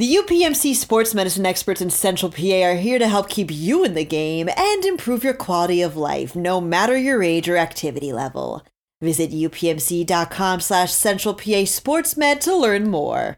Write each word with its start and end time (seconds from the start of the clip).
The 0.00 0.16
UPMC 0.16 0.76
sports 0.76 1.14
medicine 1.14 1.44
experts 1.44 1.82
in 1.82 1.90
Central 1.90 2.32
PA 2.32 2.62
are 2.62 2.76
here 2.76 2.98
to 2.98 3.06
help 3.06 3.28
keep 3.28 3.50
you 3.50 3.84
in 3.84 3.92
the 3.92 4.02
game 4.02 4.48
and 4.56 4.82
improve 4.86 5.22
your 5.22 5.34
quality 5.34 5.82
of 5.82 5.94
life, 5.94 6.34
no 6.34 6.58
matter 6.58 6.96
your 6.96 7.22
age 7.22 7.50
or 7.50 7.58
activity 7.58 8.10
level. 8.10 8.64
Visit 9.02 9.30
upmc.com 9.30 10.60
slash 10.60 10.90
central 10.90 11.34
PA 11.34 11.66
sportsmed 11.68 12.40
to 12.40 12.56
learn 12.56 12.88
more. 12.88 13.36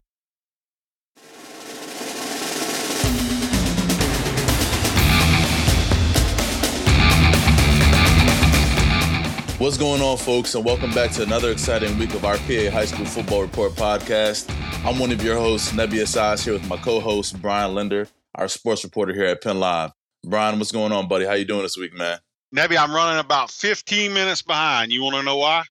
What's 9.63 9.77
going 9.77 10.01
on, 10.01 10.17
folks, 10.17 10.55
and 10.55 10.65
welcome 10.65 10.91
back 10.91 11.11
to 11.11 11.23
another 11.23 11.49
exciting 11.49 11.97
week 11.97 12.13
of 12.15 12.25
our 12.25 12.35
PA 12.35 12.69
High 12.69 12.83
School 12.83 13.05
Football 13.05 13.43
Report 13.43 13.71
podcast. 13.71 14.53
I'm 14.85 14.99
one 14.99 15.09
of 15.13 15.23
your 15.23 15.37
hosts, 15.37 15.71
Nebi 15.71 16.01
Asas, 16.01 16.43
here 16.43 16.51
with 16.51 16.67
my 16.67 16.75
co-host 16.75 17.41
Brian 17.41 17.73
Linder, 17.73 18.09
our 18.35 18.49
sports 18.49 18.83
reporter 18.83 19.13
here 19.13 19.27
at 19.27 19.41
Penn 19.41 19.61
Live. 19.61 19.91
Brian, 20.25 20.59
what's 20.59 20.73
going 20.73 20.91
on, 20.91 21.07
buddy? 21.07 21.23
How 21.23 21.31
you 21.31 21.45
doing 21.45 21.61
this 21.61 21.77
week, 21.77 21.93
man? 21.93 22.19
Nebi, 22.51 22.77
I'm 22.77 22.91
running 22.91 23.21
about 23.21 23.51
15 23.51 24.13
minutes 24.13 24.41
behind. 24.41 24.91
You 24.91 25.01
want 25.01 25.15
to 25.15 25.23
know 25.23 25.37
why? 25.37 25.63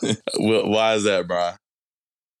why 0.38 0.94
is 0.94 1.04
that, 1.04 1.28
Brian? 1.28 1.58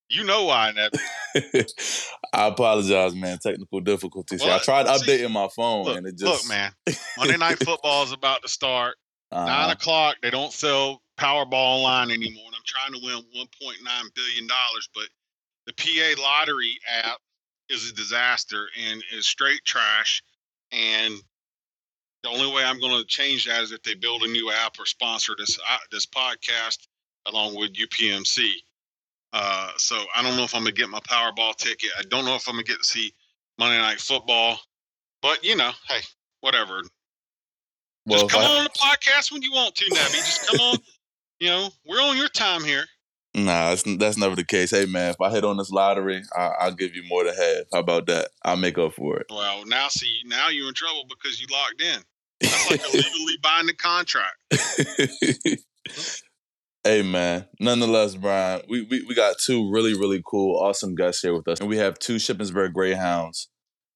You 0.08 0.24
know 0.24 0.46
why, 0.46 0.72
Nebi. 0.72 1.66
I 2.32 2.46
apologize, 2.46 3.14
man. 3.14 3.36
Technical 3.42 3.80
difficulties. 3.80 4.40
Well, 4.40 4.56
I 4.56 4.58
tried 4.58 4.88
see, 4.88 5.04
updating 5.04 5.32
my 5.32 5.48
phone, 5.54 5.84
look, 5.84 5.98
and 5.98 6.06
it 6.06 6.16
just 6.16 6.48
look, 6.48 6.48
man. 6.48 6.72
Monday 7.18 7.36
Night 7.36 7.58
Football 7.62 8.04
is 8.04 8.12
about 8.12 8.40
to 8.40 8.48
start. 8.48 8.96
Uh-huh. 9.30 9.46
Nine 9.46 9.70
o'clock. 9.70 10.16
They 10.22 10.30
don't 10.30 10.52
sell 10.52 11.02
Powerball 11.18 11.52
online 11.52 12.10
anymore, 12.10 12.44
and 12.46 12.54
I'm 12.54 12.62
trying 12.64 12.92
to 12.92 13.04
win 13.04 13.22
1.9 13.36 14.14
billion 14.14 14.46
dollars, 14.46 14.88
but 14.94 15.08
the 15.66 15.72
PA 15.74 16.22
Lottery 16.22 16.78
app 17.04 17.18
is 17.68 17.90
a 17.90 17.94
disaster 17.94 18.68
and 18.88 19.02
is 19.12 19.26
straight 19.26 19.62
trash. 19.64 20.22
And 20.72 21.14
the 22.22 22.30
only 22.30 22.50
way 22.52 22.64
I'm 22.64 22.80
going 22.80 22.98
to 22.98 23.06
change 23.06 23.46
that 23.46 23.62
is 23.62 23.72
if 23.72 23.82
they 23.82 23.94
build 23.94 24.22
a 24.22 24.28
new 24.28 24.50
app 24.50 24.78
or 24.78 24.86
sponsor 24.86 25.34
this 25.36 25.58
uh, 25.58 25.76
this 25.92 26.06
podcast 26.06 26.78
along 27.26 27.56
with 27.56 27.74
UPMC. 27.74 28.48
Uh, 29.32 29.70
so 29.76 30.02
I 30.14 30.22
don't 30.22 30.36
know 30.36 30.44
if 30.44 30.54
I'm 30.54 30.62
gonna 30.62 30.72
get 30.72 30.88
my 30.88 31.00
Powerball 31.00 31.54
ticket. 31.56 31.90
I 31.98 32.02
don't 32.08 32.24
know 32.24 32.34
if 32.34 32.48
I'm 32.48 32.54
gonna 32.54 32.64
get 32.64 32.78
to 32.78 32.84
see 32.84 33.12
Monday 33.58 33.78
Night 33.78 34.00
Football. 34.00 34.58
But 35.20 35.44
you 35.44 35.56
know, 35.56 35.72
hey, 35.88 36.00
whatever. 36.40 36.82
Well, 38.08 38.20
Just 38.20 38.32
come 38.32 38.42
I... 38.42 38.58
on 38.58 38.64
the 38.64 38.70
podcast 38.70 39.30
when 39.32 39.42
you 39.42 39.52
want 39.52 39.74
to, 39.76 39.84
Nebi. 39.90 40.12
Just 40.12 40.48
come 40.48 40.60
on. 40.60 40.78
You 41.40 41.46
know, 41.50 41.68
we're 41.86 42.02
on 42.02 42.16
your 42.16 42.26
time 42.26 42.64
here. 42.64 42.84
Nah, 43.32 43.68
that's, 43.68 43.84
that's 43.84 44.16
never 44.16 44.34
the 44.34 44.44
case. 44.44 44.72
Hey, 44.72 44.86
man, 44.86 45.10
if 45.10 45.20
I 45.20 45.30
hit 45.30 45.44
on 45.44 45.56
this 45.56 45.70
lottery, 45.70 46.20
I, 46.36 46.66
will 46.66 46.74
give 46.74 46.96
you 46.96 47.04
more 47.04 47.22
than 47.22 47.36
half. 47.36 47.66
How 47.72 47.78
about 47.78 48.06
that? 48.06 48.30
I'll 48.44 48.56
make 48.56 48.76
up 48.76 48.94
for 48.94 49.18
it. 49.18 49.26
Well, 49.30 49.64
now 49.64 49.86
see, 49.86 50.22
now 50.24 50.48
you're 50.48 50.66
in 50.66 50.74
trouble 50.74 51.04
because 51.08 51.40
you 51.40 51.46
locked 51.48 51.80
in. 51.80 52.00
That's 52.40 52.70
like 52.72 52.80
a 52.92 52.96
legally 52.96 53.36
binding 53.40 53.68
the 53.68 53.74
contract. 53.74 55.62
hey, 56.82 57.02
man. 57.02 57.46
Nonetheless, 57.60 58.16
Brian, 58.16 58.62
we, 58.68 58.82
we, 58.82 59.04
we 59.08 59.14
got 59.14 59.36
two 59.38 59.70
really, 59.70 59.94
really 59.94 60.20
cool, 60.26 60.58
awesome 60.58 60.96
guests 60.96 61.22
here 61.22 61.36
with 61.36 61.46
us. 61.46 61.60
And 61.60 61.68
we 61.68 61.76
have 61.76 62.00
two 62.00 62.16
Shippensburg 62.16 62.72
Greyhounds 62.72 63.48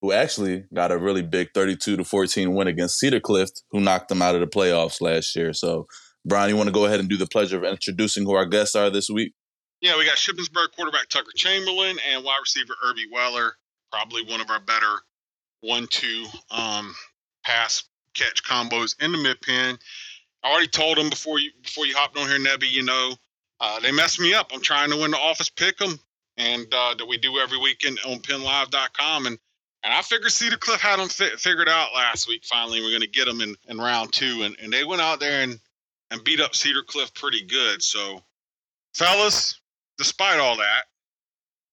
who 0.02 0.12
actually 0.12 0.64
got 0.74 0.92
a 0.92 0.98
really 0.98 1.22
big 1.22 1.48
32 1.54 1.96
to 1.96 2.04
14 2.04 2.54
win 2.54 2.68
against 2.68 2.98
Cedar 2.98 3.20
Cliff, 3.20 3.50
who 3.70 3.80
knocked 3.80 4.08
them 4.08 4.20
out 4.20 4.34
of 4.34 4.40
the 4.40 4.46
playoffs 4.46 5.00
last 5.00 5.34
year. 5.34 5.52
So 5.54 5.86
Brian, 6.24 6.50
you 6.50 6.56
want 6.56 6.68
to 6.68 6.72
go 6.72 6.84
ahead 6.84 7.00
and 7.00 7.08
do 7.08 7.16
the 7.16 7.26
pleasure 7.26 7.56
of 7.56 7.64
introducing 7.64 8.24
who 8.24 8.34
our 8.34 8.46
guests 8.46 8.76
are 8.76 8.90
this 8.90 9.08
week? 9.08 9.32
Yeah, 9.80 9.98
we 9.98 10.04
got 10.04 10.16
Shippensburg 10.16 10.68
quarterback 10.76 11.08
Tucker 11.08 11.32
Chamberlain 11.34 11.96
and 12.12 12.24
wide 12.24 12.38
receiver 12.40 12.74
Irby 12.84 13.06
Weller. 13.10 13.54
Probably 13.90 14.22
one 14.24 14.40
of 14.40 14.48
our 14.48 14.60
better 14.60 15.00
one-two 15.60 16.26
um, 16.50 16.94
pass 17.44 17.84
catch 18.14 18.44
combos 18.44 18.94
in 19.02 19.12
the 19.12 19.18
mid 19.18 19.40
Penn. 19.40 19.76
I 20.44 20.50
already 20.50 20.68
told 20.68 20.98
them 20.98 21.10
before 21.10 21.38
you 21.38 21.50
before 21.62 21.86
you 21.86 21.94
hopped 21.96 22.16
on 22.16 22.28
here, 22.28 22.38
Nebi. 22.38 22.68
You 22.68 22.84
know, 22.84 23.14
uh, 23.60 23.80
they 23.80 23.92
messed 23.92 24.20
me 24.20 24.34
up. 24.34 24.50
I'm 24.52 24.60
trying 24.60 24.90
to 24.90 24.96
win 24.96 25.10
the 25.10 25.18
office 25.18 25.50
pick 25.50 25.80
'em, 25.82 25.98
and 26.36 26.66
uh, 26.72 26.94
that 26.98 27.06
we 27.06 27.18
do 27.18 27.38
every 27.38 27.58
weekend 27.58 27.98
on 28.06 28.20
PennLive.com. 28.20 29.26
And 29.26 29.38
and 29.84 29.92
I 29.92 30.02
figured 30.02 30.30
Cedar 30.30 30.56
Cliff 30.56 30.80
had 30.80 30.98
them 30.98 31.08
fi- 31.08 31.36
figured 31.36 31.68
out 31.68 31.94
last 31.94 32.28
week. 32.28 32.44
Finally, 32.44 32.80
we're 32.80 32.90
going 32.90 33.00
to 33.02 33.08
get 33.08 33.26
them 33.26 33.40
in, 33.40 33.56
in 33.68 33.78
round 33.78 34.12
two, 34.12 34.42
and, 34.42 34.56
and 34.62 34.72
they 34.72 34.84
went 34.84 35.02
out 35.02 35.20
there 35.20 35.42
and 35.42 35.58
and 36.10 36.22
beat 36.24 36.40
up 36.40 36.54
Cedar 36.54 36.82
Cliff 36.82 37.12
pretty 37.14 37.42
good. 37.42 37.82
So, 37.82 38.22
fellas, 38.94 39.58
despite 39.96 40.38
all 40.38 40.56
that, 40.56 40.82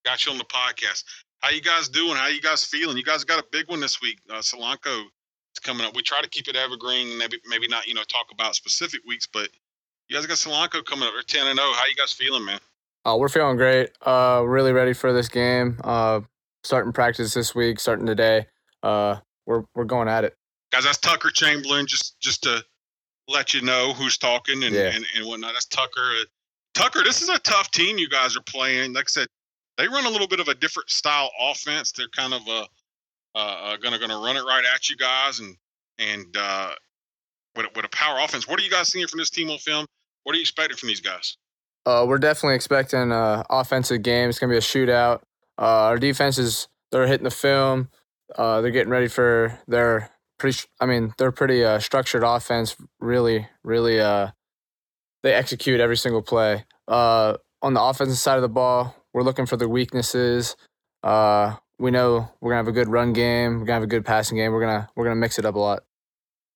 got 0.06 0.26
you 0.26 0.32
on 0.32 0.38
the 0.38 0.46
podcast. 0.46 1.04
How 1.42 1.50
you 1.50 1.62
guys 1.62 1.90
doing? 1.90 2.16
How 2.16 2.28
you 2.28 2.42
guys 2.42 2.64
feeling? 2.64 2.98
You 2.98 3.04
guys 3.04 3.24
got 3.24 3.40
a 3.40 3.46
big 3.52 3.70
one 3.70 3.80
this 3.80 4.02
week. 4.02 4.20
Uh, 4.30 4.36
Solanco 4.36 5.04
is 5.56 5.60
coming 5.62 5.86
up. 5.86 5.96
We 5.96 6.02
try 6.02 6.22
to 6.22 6.30
keep 6.30 6.48
it 6.48 6.56
evergreen. 6.56 7.18
Maybe 7.18 7.38
maybe 7.48 7.68
not 7.68 7.88
you 7.88 7.94
know 7.94 8.04
talk 8.04 8.28
about 8.32 8.56
specific 8.56 9.02
weeks, 9.06 9.28
but 9.32 9.50
you 10.08 10.16
guys 10.16 10.26
got 10.26 10.38
Solanco 10.38 10.84
coming 10.84 11.08
up. 11.08 11.14
They're 11.14 11.24
ten 11.24 11.48
and 11.48 11.58
zero. 11.58 11.70
Oh. 11.70 11.76
How 11.78 11.86
you 11.86 11.96
guys 11.96 12.12
feeling, 12.14 12.46
man? 12.46 12.60
Uh, 13.06 13.16
we're 13.18 13.30
feeling 13.30 13.56
great. 13.56 13.92
Uh, 14.06 14.44
really 14.46 14.74
ready 14.74 14.94
for 14.94 15.14
this 15.14 15.30
game. 15.30 15.80
Uh, 15.84 16.22
starting 16.64 16.94
practice 16.94 17.34
this 17.34 17.56
week. 17.56 17.80
Starting 17.80 18.06
today. 18.06 18.48
Uh, 18.84 19.18
we're 19.46 19.64
we're 19.76 19.86
going 19.86 20.08
at 20.08 20.24
it. 20.24 20.36
Guys, 20.72 20.84
that's 20.84 20.98
Tucker 20.98 21.32
Chamberlain. 21.32 21.86
Just 21.88 22.20
just 22.20 22.44
to 22.44 22.64
let 23.28 23.54
you 23.54 23.62
know 23.62 23.94
who's 23.94 24.18
talking 24.18 24.64
and, 24.64 24.74
yeah. 24.74 24.92
and, 24.94 25.06
and 25.16 25.26
whatnot. 25.26 25.54
That's 25.54 25.66
Tucker. 25.66 26.12
Tucker, 26.74 27.04
this 27.04 27.22
is 27.22 27.30
a 27.30 27.40
tough 27.40 27.72
team 27.72 27.98
you 27.98 28.10
guys 28.10 28.36
are 28.38 28.44
playing. 28.44 28.94
Like 28.94 29.06
I 29.06 29.10
said, 29.10 29.28
they 29.78 29.88
run 29.88 30.06
a 30.06 30.10
little 30.10 30.28
bit 30.28 30.40
of 30.40 30.48
a 30.48 30.56
different 30.56 30.90
style 30.90 31.32
offense. 31.40 31.92
They're 31.92 32.08
kind 32.16 32.34
of 32.34 32.42
a 32.48 32.68
uh, 33.36 33.38
uh, 33.38 33.78
gonna 33.78 34.00
gonna 34.00 34.18
run 34.18 34.38
it 34.38 34.42
right 34.42 34.64
at 34.74 34.90
you 34.90 34.98
guys 34.98 35.40
and 35.40 35.56
and 35.98 36.36
uh, 36.38 36.72
with 37.56 37.68
with 37.76 37.86
a 37.86 37.90
power 37.90 38.20
offense. 38.20 38.48
What 38.48 38.60
are 38.60 38.64
you 38.64 38.72
guys 38.72 38.90
seeing 38.90 39.08
from 39.08 39.20
this 39.20 39.30
team 39.30 39.50
on 39.50 39.58
film? 39.58 39.86
What 40.24 40.34
are 40.34 40.38
you 40.38 40.42
expecting 40.42 40.78
from 40.78 40.88
these 40.88 41.02
guys? 41.02 41.38
Uh, 41.86 42.06
we're 42.08 42.18
definitely 42.18 42.56
expecting 42.56 43.12
uh, 43.12 43.44
offensive 43.50 44.02
game. 44.04 44.30
It's 44.30 44.40
gonna 44.40 44.52
be 44.52 44.58
a 44.58 44.62
shootout. 44.62 45.22
Uh, 45.60 45.92
our 45.92 45.98
defense 45.98 46.38
is 46.38 46.68
they're 46.92 47.08
hitting 47.08 47.26
the 47.26 47.32
film. 47.32 47.90
Uh, 48.36 48.62
they're 48.62 48.72
getting 48.72 48.92
ready 48.92 49.08
for 49.08 49.60
their 49.68 50.10
pretty. 50.38 50.60
I 50.80 50.86
mean, 50.86 51.14
they're 51.18 51.32
pretty 51.32 51.64
uh, 51.64 51.80
structured 51.80 52.24
offense. 52.24 52.76
Really, 53.00 53.48
really. 53.64 54.00
Uh, 54.00 54.30
they 55.24 55.34
execute 55.34 55.80
every 55.80 55.98
single 55.98 56.22
play. 56.22 56.66
Uh, 56.88 57.36
on 57.62 57.74
the 57.74 57.82
offensive 57.82 58.18
side 58.18 58.38
of 58.38 58.42
the 58.42 58.50
ball, 58.50 58.96
we're 59.14 59.24
looking 59.24 59.46
for 59.46 59.58
the 59.58 59.68
weaknesses. 59.68 60.56
Uh, 61.04 61.56
we 61.78 61.92
know 61.92 62.30
we're 62.40 62.52
gonna 62.52 62.60
have 62.60 62.68
a 62.68 62.74
good 62.74 62.90
run 62.90 63.14
game. 63.14 63.60
We're 63.60 63.66
gonna 63.66 63.74
have 63.74 63.84
a 63.84 63.88
good 63.88 64.06
passing 64.06 64.38
game. 64.38 64.52
We're 64.52 64.62
gonna 64.62 64.90
we're 64.96 65.06
gonna 65.06 65.16
mix 65.16 65.40
it 65.40 65.46
up 65.46 65.56
a 65.56 65.60
lot. 65.60 65.84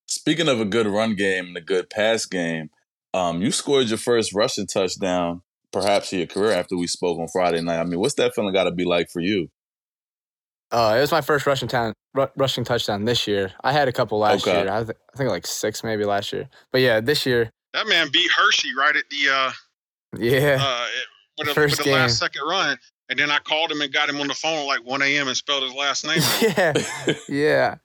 Speaking 0.08 0.47
of 0.47 0.59
a 0.59 0.66
good 0.66 0.88
run 0.88 1.16
game 1.16 1.47
and 1.47 1.58
a 1.58 1.62
good 1.62 1.90
pass 1.90 2.25
game, 2.25 2.70
um, 3.14 3.41
you 3.41 3.52
scored 3.52 3.88
your 3.88 3.97
first 3.97 4.34
rushing 4.34 4.68
touchdown, 4.68 5.41
perhaps 5.73 6.13
in 6.13 6.19
your 6.19 6.28
career 6.28 6.51
after 6.51 6.78
we 6.78 6.88
spoke 6.88 7.19
on 7.19 7.28
Friday 7.28 7.59
night. 7.61 7.79
I 7.79 7.84
mean, 7.84 8.00
what's 8.00 8.13
that 8.16 8.34
feeling 8.34 8.53
got 8.53 8.66
to 8.66 8.72
be 8.72 8.85
like 8.85 9.09
for 9.09 9.19
you? 9.19 9.50
Uh, 10.72 10.95
it 10.97 11.01
was 11.01 11.11
my 11.11 11.22
first 11.22 11.45
rushing 11.45 11.67
town, 11.67 11.94
r- 12.16 12.31
rushing 12.38 12.63
touchdown 12.63 13.06
this 13.06 13.28
year. 13.28 13.51
I 13.63 13.73
had 13.73 13.88
a 13.88 13.91
couple 13.91 14.17
last 14.19 14.47
okay. 14.47 14.61
year. 14.61 14.72
I, 14.72 14.84
th- 14.84 14.97
I 15.13 15.17
think 15.17 15.29
like 15.29 15.45
six 15.45 15.84
maybe 15.84 16.06
last 16.06 16.31
year. 16.31 16.47
But 16.72 16.81
yeah, 16.81 17.01
this 17.01 17.25
year. 17.25 17.50
That 17.73 17.88
man 17.88 18.07
beat 18.11 18.31
Hershey 18.31 18.69
right 18.78 18.95
at 18.95 19.03
the 19.09 19.34
uh, 19.34 19.51
yeah 20.17 20.57
uh, 20.61 20.88
with, 21.39 21.50
a, 21.50 21.53
first 21.53 21.72
with 21.73 21.79
the 21.79 21.84
game. 21.85 21.94
last 21.94 22.19
second 22.19 22.41
run, 22.47 22.78
and 23.09 23.17
then 23.17 23.31
I 23.31 23.40
called 23.40 23.72
him 23.72 23.81
and 23.81 23.91
got 23.91 24.09
him 24.09 24.19
on 24.22 24.28
the 24.28 24.35
phone 24.35 24.59
at 24.59 24.66
like 24.66 24.85
one 24.85 25.01
a.m. 25.01 25.28
and 25.28 25.35
spelled 25.35 25.63
his 25.63 25.73
last 25.73 26.05
name. 26.05 26.22
yeah, 26.41 26.73
yeah. 27.29 27.75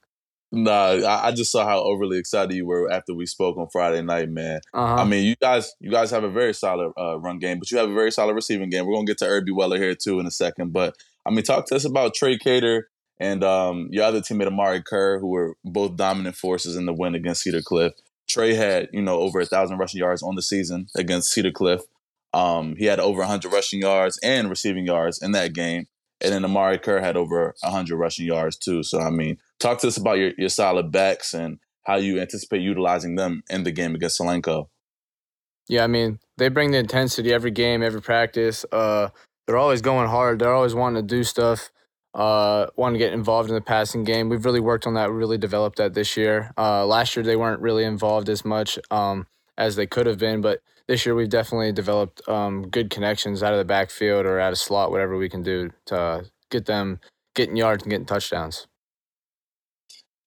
Nah, 0.50 0.92
I, 0.92 1.28
I, 1.28 1.32
just 1.32 1.52
saw 1.52 1.66
how 1.66 1.82
overly 1.82 2.18
excited 2.18 2.54
you 2.54 2.64
were 2.64 2.90
after 2.90 3.12
we 3.12 3.26
spoke 3.26 3.58
on 3.58 3.68
Friday 3.70 4.00
night, 4.00 4.30
man. 4.30 4.60
Uh-huh. 4.72 5.02
I 5.02 5.04
mean, 5.04 5.26
you 5.26 5.36
guys, 5.36 5.74
you 5.78 5.90
guys 5.90 6.10
have 6.10 6.24
a 6.24 6.30
very 6.30 6.54
solid 6.54 6.92
uh, 6.98 7.18
run 7.18 7.38
game, 7.38 7.58
but 7.58 7.70
you 7.70 7.76
have 7.76 7.90
a 7.90 7.94
very 7.94 8.10
solid 8.10 8.32
receiving 8.32 8.70
game. 8.70 8.86
We're 8.86 8.94
gonna 8.94 9.04
get 9.04 9.18
to 9.18 9.26
Irby 9.26 9.52
Weller 9.52 9.76
here 9.76 9.94
too 9.94 10.20
in 10.20 10.26
a 10.26 10.30
second, 10.30 10.72
but 10.72 10.96
I 11.26 11.30
mean, 11.30 11.42
talk 11.42 11.66
to 11.66 11.76
us 11.76 11.84
about 11.84 12.14
Trey 12.14 12.38
Cater 12.38 12.88
and 13.20 13.44
um, 13.44 13.88
your 13.90 14.04
other 14.04 14.20
teammate 14.20 14.46
Amari 14.46 14.82
Kerr, 14.82 15.18
who 15.18 15.28
were 15.28 15.56
both 15.64 15.96
dominant 15.96 16.36
forces 16.36 16.76
in 16.76 16.86
the 16.86 16.92
win 16.92 17.14
against 17.14 17.42
Cedar 17.42 17.62
Cliff. 17.62 17.92
Trey 18.28 18.54
had, 18.54 18.88
you 18.92 19.02
know, 19.02 19.20
over 19.20 19.40
a 19.40 19.46
thousand 19.46 19.78
rushing 19.78 19.98
yards 19.98 20.22
on 20.22 20.34
the 20.34 20.42
season 20.42 20.86
against 20.96 21.30
Cedar 21.32 21.50
Cliff. 21.50 21.82
Um, 22.32 22.76
he 22.76 22.84
had 22.84 23.00
over 23.00 23.20
100 23.20 23.52
rushing 23.52 23.80
yards 23.80 24.18
and 24.22 24.50
receiving 24.50 24.86
yards 24.86 25.20
in 25.20 25.32
that 25.32 25.54
game. 25.54 25.86
And 26.20 26.32
then 26.32 26.44
Amari 26.44 26.78
Kerr 26.78 27.00
had 27.00 27.16
over 27.16 27.54
100 27.62 27.96
rushing 27.96 28.26
yards 28.26 28.56
too. 28.56 28.82
So, 28.82 29.00
I 29.00 29.10
mean, 29.10 29.38
talk 29.60 29.80
to 29.80 29.88
us 29.88 29.96
about 29.96 30.18
your, 30.18 30.32
your 30.38 30.48
solid 30.48 30.90
backs 30.90 31.34
and 31.34 31.58
how 31.84 31.96
you 31.96 32.20
anticipate 32.20 32.60
utilizing 32.60 33.14
them 33.14 33.42
in 33.48 33.64
the 33.64 33.72
game 33.72 33.94
against 33.94 34.20
Solanco. 34.20 34.66
Yeah, 35.68 35.84
I 35.84 35.86
mean, 35.86 36.18
they 36.38 36.48
bring 36.48 36.70
the 36.70 36.78
intensity 36.78 37.32
every 37.32 37.50
game, 37.50 37.82
every 37.82 38.00
practice. 38.00 38.64
Uh, 38.72 39.08
they're 39.46 39.58
always 39.58 39.82
going 39.82 40.08
hard. 40.08 40.38
They're 40.38 40.54
always 40.54 40.74
wanting 40.74 41.06
to 41.06 41.14
do 41.14 41.24
stuff. 41.24 41.70
Uh, 42.14 42.66
want 42.76 42.94
to 42.94 42.98
get 42.98 43.12
involved 43.12 43.48
in 43.48 43.54
the 43.54 43.60
passing 43.60 44.02
game. 44.02 44.28
We've 44.28 44.44
really 44.44 44.60
worked 44.60 44.86
on 44.86 44.94
that. 44.94 45.10
Really 45.10 45.38
developed 45.38 45.78
that 45.78 45.94
this 45.94 46.16
year. 46.16 46.52
Uh, 46.56 46.86
last 46.86 47.16
year 47.16 47.22
they 47.22 47.36
weren't 47.36 47.60
really 47.60 47.84
involved 47.84 48.28
as 48.28 48.44
much 48.44 48.78
um, 48.90 49.26
as 49.56 49.76
they 49.76 49.86
could 49.86 50.06
have 50.06 50.18
been, 50.18 50.40
but 50.40 50.60
this 50.86 51.04
year 51.04 51.14
we've 51.14 51.28
definitely 51.28 51.70
developed 51.72 52.26
um, 52.28 52.62
good 52.68 52.90
connections 52.90 53.42
out 53.42 53.52
of 53.52 53.58
the 53.58 53.64
backfield 53.64 54.24
or 54.24 54.40
out 54.40 54.52
of 54.52 54.58
slot, 54.58 54.90
whatever 54.90 55.18
we 55.18 55.28
can 55.28 55.42
do 55.42 55.70
to 55.86 56.24
get 56.50 56.64
them 56.64 56.98
getting 57.34 57.56
yards 57.56 57.82
and 57.82 57.90
getting 57.90 58.06
touchdowns. 58.06 58.66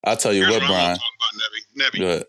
I'll 0.03 0.18
tell 0.18 0.33
you 0.33 0.42
Here's 0.42 0.53
what, 0.53 0.62
what 0.63 0.69
Brian. 0.69 0.92
About, 0.92 1.00
Nebby. 1.36 1.81
Nebby, 1.81 2.00
Good. 2.00 2.25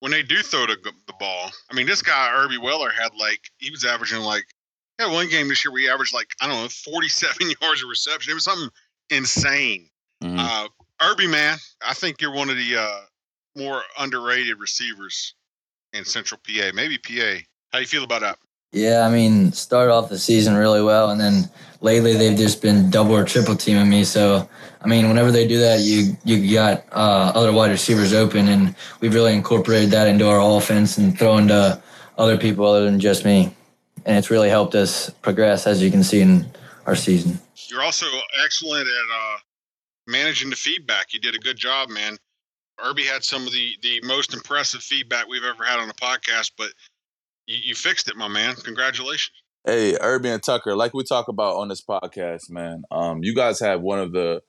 when 0.00 0.12
they 0.12 0.22
do 0.22 0.42
throw 0.42 0.66
the, 0.66 0.76
the 1.06 1.12
ball, 1.18 1.50
I 1.70 1.74
mean, 1.74 1.86
this 1.86 2.02
guy 2.02 2.32
Irby 2.34 2.58
Weller 2.58 2.90
had 2.90 3.14
like 3.18 3.40
he 3.58 3.70
was 3.70 3.84
averaging 3.84 4.20
like 4.20 4.44
yeah 4.98 5.12
one 5.12 5.28
game 5.28 5.48
this 5.48 5.64
year 5.64 5.72
where 5.72 5.82
he 5.82 5.88
averaged 5.88 6.14
like 6.14 6.28
I 6.40 6.46
don't 6.48 6.62
know 6.62 6.68
47 6.68 7.52
yards 7.60 7.82
of 7.82 7.88
reception. 7.88 8.30
It 8.30 8.34
was 8.34 8.44
something 8.44 8.70
insane. 9.10 9.88
Mhm. 10.22 10.38
Uh, 10.38 10.68
Irby 11.00 11.26
man, 11.26 11.58
I 11.86 11.94
think 11.94 12.20
you're 12.20 12.32
one 12.32 12.48
of 12.48 12.56
the 12.56 12.76
uh, 12.76 13.00
more 13.56 13.82
underrated 13.98 14.58
receivers 14.58 15.34
in 15.92 16.04
Central 16.04 16.40
PA, 16.46 16.70
maybe 16.74 16.96
PA. 16.96 17.42
How 17.72 17.78
you 17.78 17.86
feel 17.86 18.04
about 18.04 18.20
that? 18.22 18.38
Yeah, 18.72 19.06
I 19.06 19.10
mean, 19.10 19.52
started 19.52 19.92
off 19.92 20.08
the 20.08 20.18
season 20.18 20.54
really 20.54 20.82
well, 20.82 21.10
and 21.10 21.20
then 21.20 21.50
lately 21.82 22.14
they've 22.14 22.36
just 22.36 22.62
been 22.62 22.88
double 22.88 23.14
or 23.14 23.24
triple 23.24 23.54
teaming 23.54 23.90
me. 23.90 24.02
So, 24.02 24.48
I 24.80 24.88
mean, 24.88 25.08
whenever 25.08 25.30
they 25.30 25.46
do 25.46 25.58
that, 25.58 25.80
you 25.80 26.16
you 26.24 26.54
got 26.54 26.84
uh, 26.90 27.32
other 27.34 27.52
wide 27.52 27.70
receivers 27.70 28.14
open, 28.14 28.48
and 28.48 28.74
we've 29.00 29.14
really 29.14 29.34
incorporated 29.34 29.90
that 29.90 30.08
into 30.08 30.26
our 30.26 30.40
offense 30.40 30.96
and 30.96 31.18
throwing 31.18 31.48
to 31.48 31.82
other 32.16 32.38
people 32.38 32.66
other 32.66 32.86
than 32.86 32.98
just 32.98 33.26
me, 33.26 33.54
and 34.06 34.16
it's 34.16 34.30
really 34.30 34.48
helped 34.48 34.74
us 34.74 35.10
progress, 35.20 35.66
as 35.66 35.82
you 35.82 35.90
can 35.90 36.02
see 36.02 36.20
in 36.22 36.46
our 36.86 36.96
season. 36.96 37.38
You're 37.68 37.82
also 37.82 38.06
excellent 38.42 38.86
at 38.86 39.14
uh, 39.14 39.36
managing 40.06 40.48
the 40.48 40.56
feedback. 40.56 41.12
You 41.12 41.20
did 41.20 41.34
a 41.34 41.38
good 41.38 41.58
job, 41.58 41.90
man. 41.90 42.16
Irby 42.82 43.04
had 43.04 43.22
some 43.22 43.46
of 43.46 43.52
the 43.52 43.76
the 43.82 44.00
most 44.04 44.32
impressive 44.32 44.82
feedback 44.82 45.28
we've 45.28 45.44
ever 45.44 45.62
had 45.62 45.78
on 45.78 45.88
the 45.88 45.94
podcast, 45.94 46.52
but 46.56 46.72
you, 47.46 47.58
you 47.62 47.74
fixed 47.74 48.08
it, 48.08 48.16
my 48.16 48.28
man. 48.28 48.54
Congratulations. 48.56 49.32
Hey, 49.64 49.96
Irby 50.00 50.28
and 50.28 50.42
Tucker, 50.42 50.74
like 50.74 50.92
we 50.92 51.04
talk 51.04 51.28
about 51.28 51.56
on 51.56 51.68
this 51.68 51.82
podcast, 51.82 52.50
man, 52.50 52.82
um, 52.90 53.22
you 53.22 53.32
guys 53.34 53.60
have 53.60 53.80
one 53.80 54.00
of 54.00 54.12
the 54.12 54.40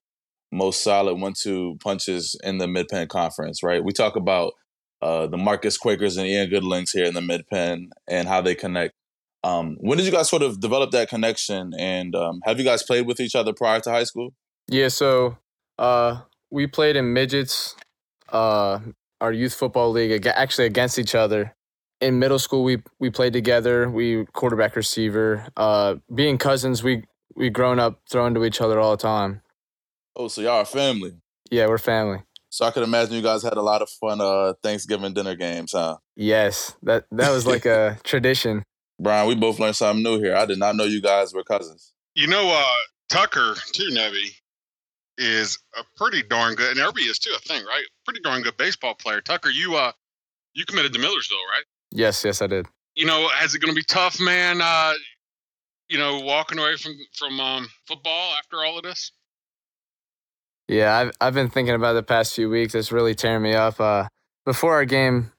most 0.51 0.83
solid 0.83 1.15
one-two 1.15 1.77
punches 1.83 2.35
in 2.43 2.57
the 2.57 2.67
mid-Penn 2.67 3.07
Conference, 3.07 3.61
right? 3.61 3.83
We 3.83 3.91
talk 3.91 4.15
about 4.15 4.53
uh, 5.03 5.27
the 5.27 5.37
Marcus 5.37 5.77
Quakers 5.77 6.17
and 6.17 6.25
Ian 6.25 6.49
Goodlings 6.49 6.91
here 6.93 7.05
in 7.05 7.13
the 7.13 7.21
mid-Penn 7.21 7.89
and 8.07 8.27
how 8.27 8.41
they 8.41 8.55
connect. 8.55 8.93
Um, 9.43 9.77
when 9.81 9.97
did 9.97 10.05
you 10.05 10.11
guys 10.11 10.29
sort 10.29 10.41
of 10.41 10.59
develop 10.59 10.91
that 10.91 11.09
connection, 11.09 11.73
and 11.77 12.15
um, 12.15 12.39
have 12.45 12.57
you 12.57 12.65
guys 12.65 12.81
played 12.81 13.05
with 13.05 13.19
each 13.19 13.35
other 13.35 13.53
prior 13.53 13.81
to 13.81 13.91
high 13.91 14.05
school? 14.05 14.33
Yeah, 14.67 14.87
so 14.87 15.37
uh, 15.77 16.21
we 16.49 16.65
played 16.65 16.95
in 16.95 17.13
midgets, 17.13 17.75
uh, 18.29 18.79
our 19.19 19.31
youth 19.31 19.53
football 19.53 19.91
league, 19.91 20.25
actually 20.25 20.65
against 20.65 20.97
each 20.97 21.13
other. 21.13 21.55
In 22.03 22.19
middle 22.19 22.39
school, 22.39 22.63
we 22.63 22.83
we 23.00 23.09
played 23.09 23.31
together. 23.31 23.89
We 23.89 24.25
quarterback 24.33 24.75
receiver. 24.75 25.47
Uh, 25.55 25.95
being 26.13 26.38
cousins, 26.38 26.83
we 26.83 27.03
we 27.33 27.50
grown 27.50 27.79
up 27.79 28.01
throwing 28.09 28.33
to 28.33 28.44
each 28.44 28.59
other 28.59 28.77
all 28.79 28.91
the 28.91 29.01
time. 29.01 29.41
Oh, 30.15 30.27
so 30.27 30.41
y'all 30.41 30.61
are 30.61 30.65
family. 30.65 31.13
Yeah, 31.50 31.67
we're 31.67 31.77
family. 31.77 32.19
So 32.50 32.65
I 32.65 32.71
could 32.71 32.83
imagine 32.83 33.15
you 33.15 33.21
guys 33.21 33.41
had 33.41 33.53
a 33.53 33.61
lot 33.61 33.81
of 33.81 33.89
fun 33.89 34.19
uh, 34.21 34.53
Thanksgiving 34.61 35.13
dinner 35.13 35.35
games, 35.35 35.71
huh? 35.71 35.97
Yes, 36.15 36.75
that 36.83 37.05
that 37.11 37.31
was 37.31 37.47
like 37.47 37.65
a 37.65 37.97
tradition. 38.03 38.63
Brian, 39.00 39.27
we 39.27 39.35
both 39.35 39.59
learned 39.59 39.75
something 39.75 40.03
new 40.03 40.19
here. 40.19 40.35
I 40.35 40.45
did 40.45 40.59
not 40.59 40.75
know 40.75 40.83
you 40.83 41.01
guys 41.01 41.33
were 41.33 41.44
cousins. 41.44 41.94
You 42.15 42.27
know, 42.27 42.50
uh, 42.53 42.65
Tucker 43.09 43.55
too, 43.71 43.89
Nebby, 43.91 44.35
is 45.17 45.57
a 45.79 45.83
pretty 45.97 46.21
darn 46.21 46.55
good, 46.55 46.77
and 46.77 46.85
Irby 46.85 47.03
is 47.03 47.17
too. 47.17 47.31
I 47.33 47.39
think, 47.47 47.65
right? 47.65 47.85
Pretty 48.05 48.19
darn 48.19 48.41
good 48.44 48.57
baseball 48.57 48.94
player. 48.94 49.21
Tucker, 49.21 49.50
you 49.50 49.75
uh, 49.75 49.94
you 50.53 50.65
committed 50.65 50.94
to 50.94 51.00
Millersville, 51.00 51.38
right? 51.51 51.63
Yes, 51.95 52.25
yes, 52.25 52.41
I 52.41 52.47
did. 52.47 52.65
You 52.95 53.05
know, 53.05 53.29
is 53.43 53.53
it 53.53 53.59
going 53.59 53.73
to 53.73 53.75
be 53.75 53.83
tough, 53.83 54.19
man? 54.19 54.61
Uh, 54.61 54.93
you 55.89 55.99
know, 55.99 56.19
walking 56.21 56.57
away 56.57 56.75
from 56.75 56.93
from 57.13 57.39
um, 57.39 57.69
football 57.87 58.33
after 58.37 58.63
all 58.63 58.77
of 58.77 58.83
this. 58.83 59.11
Yeah, 60.67 60.95
I've 60.95 61.11
I've 61.21 61.33
been 61.33 61.49
thinking 61.49 61.75
about 61.75 61.93
the 61.93 62.03
past 62.03 62.33
few 62.33 62.49
weeks. 62.49 62.73
It's 62.73 62.91
really 62.91 63.13
tearing 63.13 63.43
me 63.43 63.53
up. 63.53 63.79
Uh, 63.79 64.07
before 64.43 64.73
our 64.73 64.85
game, 64.85 65.31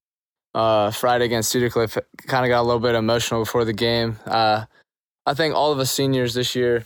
uh, 0.54 0.92
Friday 0.92 1.24
against 1.24 1.50
Cedar 1.50 1.70
Cliff, 1.70 1.98
kind 2.26 2.44
of 2.44 2.50
got 2.50 2.60
a 2.60 2.66
little 2.66 2.80
bit 2.80 2.94
emotional 2.94 3.42
before 3.42 3.64
the 3.64 3.72
game. 3.72 4.16
Uh, 4.24 4.66
I 5.26 5.34
think 5.34 5.54
all 5.54 5.72
of 5.72 5.78
us 5.80 5.90
seniors 5.90 6.34
this 6.34 6.54
year, 6.54 6.84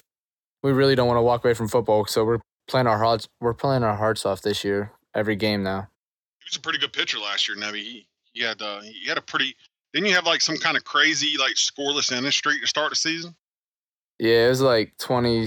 we 0.62 0.72
really 0.72 0.94
don't 0.94 1.08
want 1.08 1.18
to 1.18 1.22
walk 1.22 1.44
away 1.44 1.54
from 1.54 1.68
football, 1.68 2.06
so 2.06 2.24
we're 2.24 2.40
playing 2.68 2.86
our 2.86 2.98
hearts 2.98 3.28
we're 3.40 3.54
playing 3.54 3.82
our 3.82 3.96
hearts 3.96 4.24
off 4.24 4.40
this 4.40 4.64
year. 4.64 4.92
Every 5.14 5.36
game 5.36 5.62
now. 5.62 5.88
He 6.40 6.46
was 6.48 6.56
a 6.56 6.60
pretty 6.60 6.78
good 6.78 6.92
pitcher 6.92 7.18
last 7.18 7.48
year, 7.48 7.56
Nebby. 7.56 8.06
He, 8.32 8.40
he 8.40 8.46
had 8.46 8.60
uh, 8.62 8.80
he 8.80 9.06
had 9.08 9.18
a 9.18 9.22
pretty. 9.22 9.56
Didn't 9.92 10.08
you 10.08 10.14
have 10.14 10.26
like 10.26 10.40
some 10.40 10.56
kind 10.56 10.76
of 10.76 10.84
crazy 10.84 11.36
like 11.38 11.54
scoreless 11.54 12.12
inning 12.12 12.30
streak 12.30 12.60
to 12.60 12.66
start 12.66 12.90
the 12.90 12.96
season? 12.96 13.34
Yeah, 14.18 14.46
it 14.46 14.48
was 14.48 14.60
like 14.60 14.94
twenty 14.98 15.46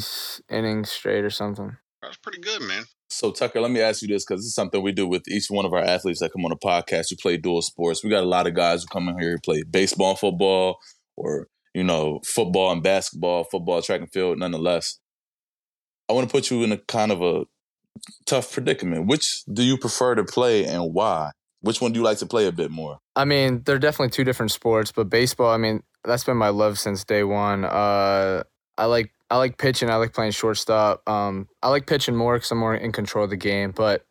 innings 0.50 0.90
straight 0.90 1.24
or 1.24 1.30
something. 1.30 1.78
That 2.02 2.08
was 2.08 2.18
pretty 2.18 2.40
good, 2.40 2.62
man. 2.62 2.86
So 3.10 3.32
Tucker, 3.32 3.60
let 3.60 3.72
me 3.72 3.82
ask 3.82 4.02
you 4.02 4.08
this 4.08 4.26
because 4.26 4.40
this 4.40 4.48
is 4.48 4.56
something 4.56 4.82
we 4.82 4.94
do 4.94 5.06
with 5.06 5.28
each 5.28 5.48
one 5.50 5.66
of 5.66 5.74
our 5.74 5.84
athletes 5.84 6.22
that 6.22 6.32
come 6.32 6.46
on 6.46 6.52
the 6.52 6.56
podcast 6.56 7.10
who 7.10 7.18
play 7.18 7.38
dual 7.38 7.62
sports. 7.62 8.04
We 8.04 8.10
got 8.10 8.24
a 8.24 8.28
lot 8.28 8.48
of 8.48 8.56
guys 8.56 8.82
who 8.82 8.88
come 8.88 9.10
in 9.10 9.20
here 9.20 9.34
who 9.34 9.40
play 9.40 9.64
baseball 9.64 10.12
and 10.12 10.20
football, 10.20 10.80
or 11.18 11.48
you 11.74 11.84
know, 11.84 12.20
football 12.26 12.72
and 12.72 12.82
basketball, 12.82 13.44
football, 13.44 13.82
track 13.82 14.02
and 14.02 14.12
field. 14.12 14.40
Nonetheless, 14.40 15.00
I 16.10 16.14
want 16.14 16.28
to 16.28 16.32
put 16.32 16.50
you 16.50 16.64
in 16.64 16.72
a 16.72 16.78
kind 16.78 17.12
of 17.12 17.22
a 17.22 17.46
tough 18.26 18.52
predicament. 18.52 19.08
Which 19.08 19.44
do 19.52 19.64
you 19.64 19.78
prefer 19.78 20.16
to 20.16 20.24
play 20.24 20.66
and 20.66 20.94
why? 20.94 21.32
Which 21.62 21.80
one 21.80 21.92
do 21.94 22.00
you 22.00 22.04
like 22.04 22.18
to 22.20 22.26
play 22.26 22.48
a 22.48 22.52
bit 22.52 22.72
more? 22.72 23.00
I 23.16 23.26
mean, 23.26 23.62
they're 23.66 23.80
definitely 23.80 24.10
two 24.10 24.24
different 24.24 24.52
sports, 24.52 24.92
but 24.92 25.10
baseball, 25.10 25.52
I 25.52 25.58
mean, 25.58 25.84
that's 26.04 26.24
been 26.24 26.38
my 26.38 26.50
love 26.50 26.80
since 26.80 27.04
day 27.04 27.24
one. 27.24 27.66
Uh, 27.66 28.44
I 28.78 28.86
like 28.86 29.12
I 29.30 29.38
like 29.38 29.58
pitching. 29.58 29.90
I 29.90 29.96
like 29.96 30.14
playing 30.14 30.32
shortstop. 30.32 31.08
Um, 31.08 31.48
I 31.62 31.70
like 31.70 31.88
pitching 31.88 32.16
more 32.16 32.36
because 32.36 32.52
I'm 32.52 32.58
more 32.58 32.76
in 32.76 32.92
control 32.92 33.24
of 33.26 33.30
the 33.30 33.38
game. 33.38 33.72
But 33.72 34.06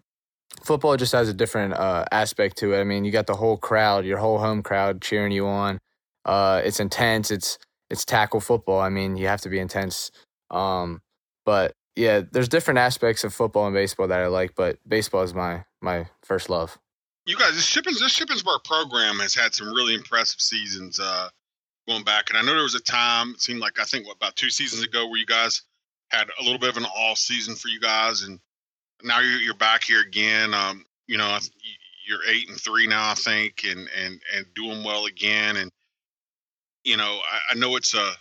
football 0.63 0.97
just 0.97 1.13
has 1.13 1.29
a 1.29 1.35
different 1.35 1.75
uh, 1.75 2.05
aspect 2.13 2.57
to 2.59 2.73
it. 2.75 2.81
I 2.81 2.85
mean, 2.85 3.05
you 3.05 3.11
got 3.11 3.27
the 3.27 3.35
whole 3.35 3.57
crowd, 3.57 4.05
your 4.05 4.19
whole 4.19 4.39
home 4.39 4.63
crowd 4.63 5.03
cheering 5.03 5.33
you 5.33 5.47
on. 5.47 5.79
Uh, 6.25 6.63
it's 6.65 6.81
intense. 6.81 7.31
It's 7.31 7.59
it's 7.91 8.05
tackle 8.05 8.41
football. 8.41 8.81
I 8.81 8.89
mean, 8.89 9.17
you 9.17 9.27
have 9.27 9.41
to 9.43 9.49
be 9.49 9.59
intense. 9.59 10.11
Um, 10.51 11.03
but 11.45 11.73
yeah, 11.97 12.23
there's 12.31 12.49
different 12.49 12.79
aspects 12.79 13.25
of 13.25 13.35
football 13.35 13.67
and 13.67 13.75
baseball 13.75 14.09
that 14.09 14.21
I 14.21 14.29
like. 14.29 14.55
But 14.55 14.79
baseball 14.89 15.23
is 15.23 15.35
my 15.35 15.65
my 15.83 16.07
first 16.23 16.49
love. 16.49 16.79
You 17.27 17.37
guys, 17.37 17.55
this 17.55 17.69
Shippens 17.69 18.01
this 18.01 18.19
Shippensburg 18.19 18.65
program 18.65 19.19
has 19.19 19.35
had 19.35 19.55
some 19.55 19.73
really 19.73 19.95
impressive 19.95 20.41
seasons 20.41 20.99
uh, 20.99 21.29
going 21.87 22.03
back, 22.03 22.31
and 22.31 22.39
I 22.39 22.43
know 22.43 22.55
there 22.55 22.63
was 22.63 22.75
a 22.75 22.81
time 22.81 23.33
it 23.33 23.41
seemed 23.41 23.61
like 23.61 23.79
I 23.79 23.85
think 23.85 24.07
what 24.07 24.17
about 24.17 24.37
two 24.37 24.51
seasons 24.51 24.83
ago 24.83 25.07
where 25.07 25.19
you 25.19 25.27
guys 25.27 25.63
had 26.09 26.29
a 26.41 26.43
little 26.43 26.59
bit 26.59 26.71
of 26.71 26.77
an 26.77 26.87
all 26.97 27.15
season 27.17 27.55
for 27.55 27.69
you 27.69 27.79
guys, 27.79 28.23
and 28.23 28.41
now 29.03 29.21
you're, 29.21 29.41
you're 29.41 29.55
back 29.55 29.85
here 29.85 30.01
again. 30.01 30.55
Um, 30.55 30.85
you 31.07 31.19
know, 31.19 31.39
you're 32.09 32.21
eight 32.29 32.49
and 32.49 32.61
three 32.61 32.87
now, 32.87 33.11
I 33.11 33.15
think, 33.15 33.65
and 33.65 33.89
and 34.03 34.21
and 34.35 34.47
doing 34.55 34.83
well 34.83 35.07
again. 35.07 35.57
And 35.57 35.71
you 36.85 36.97
know, 36.97 37.21
I, 37.31 37.53
I 37.53 37.55
know 37.55 37.77
it's 37.77 37.95
a 37.95 38.13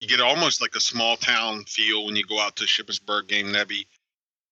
you 0.00 0.08
get 0.08 0.20
almost 0.20 0.60
like 0.60 0.74
a 0.76 0.80
small 0.80 1.16
town 1.16 1.64
feel 1.64 2.04
when 2.04 2.16
you 2.16 2.24
go 2.24 2.40
out 2.40 2.56
to 2.56 2.64
Shippensburg 2.64 3.28
game, 3.28 3.46
Nebby. 3.46 3.86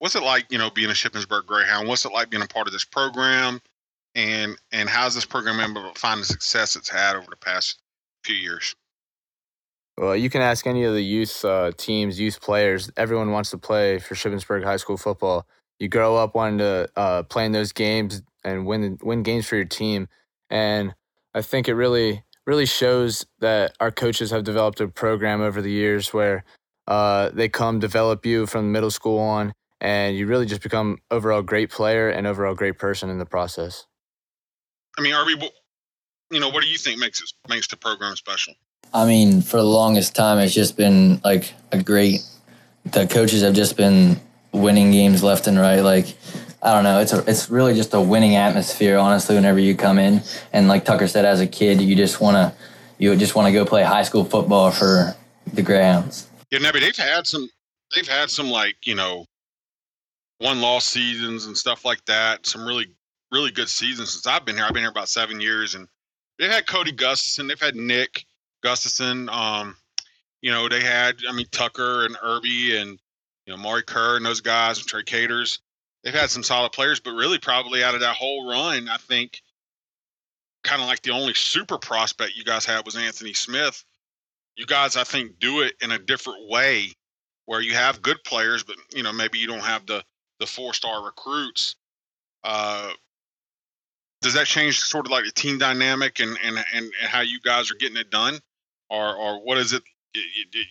What's 0.02 0.16
it 0.16 0.24
like, 0.24 0.50
you 0.50 0.58
know, 0.58 0.68
being 0.68 0.90
a 0.90 0.94
Shippensburg 0.94 1.46
Greyhound? 1.46 1.86
What's 1.86 2.04
it 2.04 2.12
like 2.12 2.28
being 2.28 2.42
a 2.42 2.46
part 2.48 2.66
of 2.66 2.72
this 2.72 2.84
program? 2.84 3.60
And 4.16 4.58
and 4.72 4.88
how's 4.88 5.14
this 5.14 5.24
program 5.24 5.60
able 5.60 5.92
to 5.92 5.96
find 5.96 6.20
the 6.20 6.24
success 6.24 6.74
it's 6.74 6.88
had 6.88 7.14
over 7.14 7.28
the 7.30 7.36
past 7.36 7.78
few 8.24 8.34
years? 8.34 8.74
Well, 9.96 10.16
you 10.16 10.28
can 10.28 10.42
ask 10.42 10.66
any 10.66 10.82
of 10.82 10.92
the 10.92 11.04
youth 11.04 11.44
uh, 11.44 11.70
teams, 11.76 12.18
youth 12.18 12.40
players. 12.40 12.90
Everyone 12.96 13.30
wants 13.30 13.50
to 13.50 13.58
play 13.58 14.00
for 14.00 14.16
Shippensburg 14.16 14.64
High 14.64 14.78
School 14.78 14.96
football. 14.96 15.46
You 15.78 15.86
grow 15.86 16.16
up 16.16 16.34
wanting 16.34 16.58
to 16.58 16.88
uh, 16.96 17.22
play 17.22 17.46
in 17.46 17.52
those 17.52 17.70
games 17.70 18.22
and 18.42 18.66
win 18.66 18.98
win 19.04 19.22
games 19.22 19.46
for 19.46 19.54
your 19.54 19.66
team, 19.66 20.08
and 20.50 20.96
I 21.32 21.42
think 21.42 21.68
it 21.68 21.74
really 21.74 22.24
really 22.44 22.66
shows 22.66 23.24
that 23.38 23.76
our 23.78 23.92
coaches 23.92 24.32
have 24.32 24.42
developed 24.42 24.80
a 24.80 24.88
program 24.88 25.42
over 25.42 25.62
the 25.62 25.70
years 25.70 26.12
where 26.12 26.42
uh, 26.88 27.30
they 27.32 27.48
come 27.48 27.78
develop 27.78 28.26
you 28.26 28.46
from 28.46 28.72
middle 28.72 28.90
school 28.90 29.20
on, 29.20 29.54
and 29.82 30.16
you 30.16 30.26
really 30.28 30.46
just 30.46 30.62
become 30.62 30.98
overall 31.10 31.42
great 31.42 31.68
player 31.68 32.08
and 32.08 32.26
overall 32.26 32.54
great 32.54 32.78
person 32.78 33.10
in 33.10 33.18
the 33.18 33.26
process. 33.26 33.84
I 34.96 35.02
mean, 35.02 35.12
are 35.12 35.26
we, 35.26 35.32
you 36.30 36.38
know, 36.38 36.48
what 36.48 36.62
do 36.62 36.68
you 36.68 36.78
think 36.78 36.98
makes 37.00 37.20
it 37.20 37.30
makes 37.48 37.66
the 37.66 37.76
program 37.76 38.14
special? 38.16 38.54
I 38.94 39.06
mean, 39.06 39.42
for 39.42 39.56
the 39.56 39.64
longest 39.64 40.14
time, 40.14 40.38
it's 40.38 40.54
just 40.54 40.76
been 40.76 41.20
like 41.24 41.52
a 41.72 41.82
great. 41.82 42.20
The 42.84 43.06
coaches 43.06 43.42
have 43.42 43.54
just 43.54 43.76
been 43.76 44.20
winning 44.52 44.92
games 44.92 45.22
left 45.22 45.46
and 45.46 45.58
right. 45.58 45.80
Like, 45.80 46.16
I 46.62 46.74
don't 46.74 46.84
know, 46.84 47.00
it's 47.00 47.12
a, 47.12 47.28
it's 47.28 47.50
really 47.50 47.74
just 47.74 47.92
a 47.92 48.00
winning 48.00 48.36
atmosphere. 48.36 48.98
Honestly, 48.98 49.34
whenever 49.34 49.58
you 49.58 49.74
come 49.74 49.98
in, 49.98 50.22
and 50.52 50.68
like 50.68 50.84
Tucker 50.84 51.08
said, 51.08 51.24
as 51.24 51.40
a 51.40 51.46
kid, 51.46 51.80
you 51.80 51.96
just 51.96 52.20
want 52.20 52.36
to, 52.36 52.54
you 52.98 53.16
just 53.16 53.34
want 53.34 53.46
to 53.46 53.52
go 53.52 53.64
play 53.64 53.82
high 53.82 54.04
school 54.04 54.24
football 54.24 54.70
for 54.70 55.16
the 55.52 55.62
Greyhounds. 55.62 56.28
Yeah, 56.50 56.60
Nebby, 56.60 56.80
they've 56.80 56.96
had 56.96 57.26
some, 57.26 57.48
they've 57.94 58.06
had 58.06 58.30
some 58.30 58.48
like 58.48 58.76
you 58.84 58.94
know, 58.94 59.26
one 60.42 60.60
loss 60.60 60.84
seasons 60.84 61.46
and 61.46 61.56
stuff 61.56 61.84
like 61.84 62.04
that. 62.06 62.46
Some 62.46 62.66
really 62.66 62.86
really 63.30 63.50
good 63.50 63.68
seasons 63.68 64.12
since 64.12 64.26
I've 64.26 64.44
been 64.44 64.56
here. 64.56 64.64
I've 64.64 64.74
been 64.74 64.82
here 64.82 64.90
about 64.90 65.08
seven 65.08 65.40
years, 65.40 65.74
and 65.74 65.88
they've 66.38 66.50
had 66.50 66.66
Cody 66.66 66.92
Gustafson, 66.92 67.46
they've 67.46 67.60
had 67.60 67.76
Nick 67.76 68.26
Gustafson. 68.62 69.28
Um, 69.30 69.76
you 70.42 70.50
know, 70.50 70.68
they 70.68 70.82
had 70.82 71.16
I 71.28 71.32
mean 71.32 71.46
Tucker 71.50 72.04
and 72.04 72.16
Irby 72.22 72.76
and 72.76 72.98
You 73.46 73.54
know, 73.54 73.56
Maury 73.56 73.82
Kerr 73.82 74.16
and 74.16 74.26
those 74.26 74.40
guys, 74.40 74.78
and 74.78 74.86
Trey 74.86 75.04
Caters, 75.04 75.60
they've 76.02 76.14
had 76.14 76.30
some 76.30 76.42
solid 76.42 76.72
players, 76.72 77.00
but 77.00 77.12
really 77.12 77.38
probably 77.38 77.82
out 77.82 77.94
of 77.94 78.00
that 78.00 78.16
whole 78.16 78.48
run, 78.48 78.88
I 78.88 78.96
think 78.98 79.40
kind 80.64 80.80
of 80.80 80.88
like 80.88 81.02
the 81.02 81.10
only 81.10 81.34
super 81.34 81.78
prospect 81.78 82.36
you 82.36 82.44
guys 82.44 82.64
had 82.64 82.84
was 82.84 82.96
Anthony 82.96 83.32
Smith. 83.32 83.84
You 84.56 84.66
guys, 84.66 84.96
I 84.96 85.04
think, 85.04 85.38
do 85.38 85.62
it 85.62 85.74
in 85.80 85.92
a 85.92 85.98
different 85.98 86.48
way 86.48 86.92
where 87.46 87.60
you 87.60 87.74
have 87.74 88.02
good 88.02 88.22
players, 88.24 88.62
but 88.62 88.76
you 88.94 89.02
know 89.02 89.12
maybe 89.12 89.38
you 89.38 89.46
don't 89.46 89.60
have 89.60 89.86
the 89.86 90.04
the 90.42 90.46
four 90.46 90.74
star 90.74 91.04
recruits. 91.04 91.76
Uh, 92.44 92.90
does 94.20 94.34
that 94.34 94.46
change 94.46 94.80
sort 94.80 95.06
of 95.06 95.12
like 95.12 95.24
the 95.24 95.30
team 95.30 95.56
dynamic 95.56 96.20
and 96.20 96.36
and 96.44 96.58
and, 96.74 96.92
and 97.00 97.08
how 97.08 97.20
you 97.20 97.40
guys 97.40 97.70
are 97.70 97.76
getting 97.76 97.96
it 97.96 98.10
done, 98.10 98.38
or 98.90 99.16
or 99.16 99.42
what 99.44 99.56
is 99.56 99.72
it? 99.72 99.82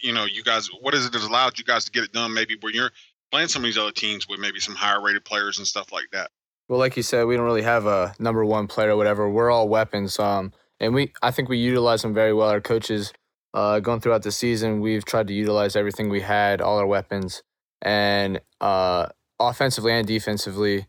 You, 0.04 0.14
know, 0.14 0.26
you 0.26 0.44
guys, 0.44 0.70
what 0.82 0.94
is 0.94 1.04
it 1.08 1.14
that 1.14 1.24
allowed 1.24 1.58
you 1.58 1.66
guys 1.66 1.84
to 1.86 1.92
get 1.92 2.04
it 2.04 2.14
done? 2.14 2.32
Maybe 2.32 2.58
when 2.62 2.76
you're 2.76 2.92
playing 3.32 3.48
some 3.48 3.64
of 3.64 3.66
these 3.66 3.78
other 3.78 3.92
teams 3.92 4.28
with 4.30 4.40
maybe 4.40 4.60
some 4.60 4.76
higher 4.76 5.02
rated 5.02 5.26
players 5.26 5.58
and 5.58 5.66
stuff 5.66 5.92
like 5.92 6.06
that. 6.12 6.30
Well, 6.70 6.78
like 6.78 6.96
you 6.96 7.02
said, 7.02 7.26
we 7.26 7.36
don't 7.36 7.46
really 7.46 7.64
have 7.64 7.88
a 7.88 8.14
number 8.20 8.46
one 8.46 8.68
player 8.68 8.92
or 8.92 8.98
whatever. 8.98 9.28
We're 9.28 9.50
all 9.50 9.68
weapons. 9.68 10.20
Um, 10.20 10.54
and 10.80 10.94
we, 10.94 11.12
I 11.24 11.32
think 11.32 11.50
we 11.50 11.58
utilize 11.58 12.04
them 12.04 12.14
very 12.14 12.34
well. 12.34 12.50
Our 12.50 12.62
coaches, 12.62 13.14
uh, 13.56 13.80
going 13.80 14.00
throughout 14.00 14.22
the 14.22 14.32
season, 14.32 14.80
we've 14.80 15.06
tried 15.06 15.28
to 15.30 15.34
utilize 15.34 15.76
everything 15.76 16.10
we 16.10 16.22
had, 16.22 16.62
all 16.62 16.78
our 16.78 16.86
weapons, 16.86 17.42
and 17.82 18.42
uh, 18.60 19.08
offensively 19.50 19.92
and 19.92 20.08
defensively. 20.08 20.88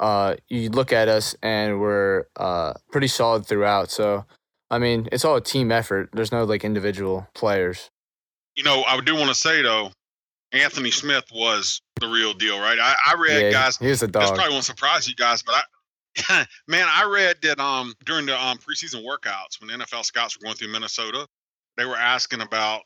Uh, 0.00 0.36
you 0.48 0.70
look 0.70 0.92
at 0.92 1.08
us 1.08 1.34
and 1.42 1.80
we're 1.80 2.24
uh, 2.36 2.72
pretty 2.90 3.08
solid 3.08 3.46
throughout. 3.46 3.90
So, 3.90 4.24
I 4.70 4.78
mean, 4.78 5.08
it's 5.10 5.24
all 5.24 5.36
a 5.36 5.40
team 5.40 5.72
effort. 5.72 6.10
There's 6.12 6.30
no 6.30 6.44
like 6.44 6.64
individual 6.64 7.26
players. 7.34 7.90
You 8.54 8.64
know, 8.64 8.84
I 8.84 9.00
do 9.00 9.14
want 9.14 9.28
to 9.28 9.34
say 9.34 9.62
though, 9.62 9.90
Anthony 10.52 10.90
Smith 10.90 11.24
was 11.34 11.80
the 12.00 12.08
real 12.08 12.32
deal, 12.32 12.58
right? 12.58 12.78
I, 12.78 12.94
I 13.06 13.14
read 13.20 13.42
yeah, 13.42 13.50
guys. 13.50 13.76
He's 13.76 14.02
a 14.02 14.08
dog. 14.08 14.22
This 14.22 14.30
probably 14.30 14.52
won't 14.52 14.64
surprise 14.64 15.08
you 15.08 15.14
guys, 15.14 15.42
but 15.42 15.54
I, 15.56 16.46
man, 16.68 16.86
I 16.88 17.04
read 17.04 17.36
that 17.42 17.60
um 17.60 17.94
during 18.04 18.26
the 18.26 18.40
um 18.40 18.58
preseason 18.58 19.04
workouts 19.04 19.60
when 19.60 19.68
the 19.68 19.84
NFL 19.84 20.04
scouts 20.04 20.38
were 20.38 20.44
going 20.44 20.56
through 20.56 20.72
Minnesota, 20.72 21.26
they 21.76 21.84
were 21.84 21.96
asking 21.96 22.40
about 22.40 22.82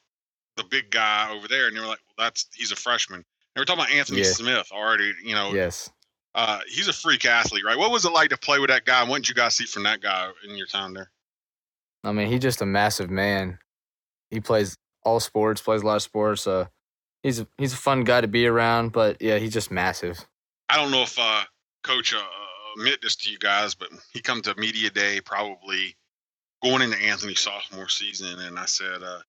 the 0.57 0.65
big 0.65 0.91
guy 0.91 1.33
over 1.33 1.49
there, 1.49 1.69
and 1.69 1.77
they 1.77 1.81
were 1.81 1.87
like, 1.87 2.01
"Well, 2.07 2.27
that's 2.27 2.47
he's 2.55 2.73
a 2.73 2.77
freshman." 2.77 3.25
They 3.55 3.61
were 3.61 3.65
talking 3.65 3.85
about 3.85 3.93
Anthony 3.93 4.21
yeah. 4.21 4.33
Smith 4.33 4.71
already. 4.73 5.13
You 5.23 5.35
know, 5.35 5.53
yes, 5.53 5.91
uh, 6.35 6.61
he's 6.69 6.89
a 6.89 6.93
freak 6.93 7.25
athlete, 7.25 7.65
right? 7.65 7.79
What 7.79 7.91
was 7.91 8.05
it 8.05 8.13
like 8.13 8.31
to 8.31 8.39
play 8.39 8.59
with 8.59 8.71
that 8.71 8.85
guy? 8.85 9.05
What 9.05 9.19
did 9.19 9.29
you 9.29 9.35
guys 9.35 9.55
see 9.55 9.65
from 9.65 9.83
that 9.85 10.01
guy 10.01 10.31
in 10.49 10.57
your 10.57 10.67
time 10.67 10.95
there? 10.95 11.11
I 12.05 12.13
mean, 12.13 12.29
he's 12.29 12.41
just 12.41 12.63
a 12.63 12.67
massive 12.67 13.11
man. 13.11 13.59
He 14.31 14.41
plays 14.41 14.77
all 15.05 15.21
sports, 15.21 15.61
plays 15.61 15.83
a 15.83 15.87
lot 15.87 15.97
of 15.97 16.03
sports. 16.03 16.47
Uh, 16.47 16.67
he's 17.23 17.41
a, 17.41 17.47
he's 17.59 17.75
a 17.75 17.77
fun 17.77 18.05
guy 18.05 18.21
to 18.21 18.29
be 18.29 18.47
around, 18.47 18.93
but 18.93 19.21
yeah, 19.21 19.39
he's 19.39 19.53
just 19.53 19.71
massive. 19.71 20.27
I 20.69 20.77
don't 20.77 20.91
know 20.91 21.03
if 21.03 21.19
uh, 21.19 21.43
Coach 21.85 22.15
uh, 22.15 22.23
admit 22.79 23.03
this 23.03 23.17
to 23.17 23.31
you 23.31 23.39
guys, 23.39 23.75
but 23.75 23.89
he 24.13 24.21
come 24.21 24.41
to 24.43 24.55
media 24.57 24.91
day 24.91 25.21
probably 25.21 25.97
going 26.63 26.83
into 26.83 26.97
Anthony's 26.97 27.41
sophomore 27.41 27.89
season, 27.89 28.39
and 28.41 28.59
I 28.59 28.65
said, 28.65 29.03
uh, 29.03 29.21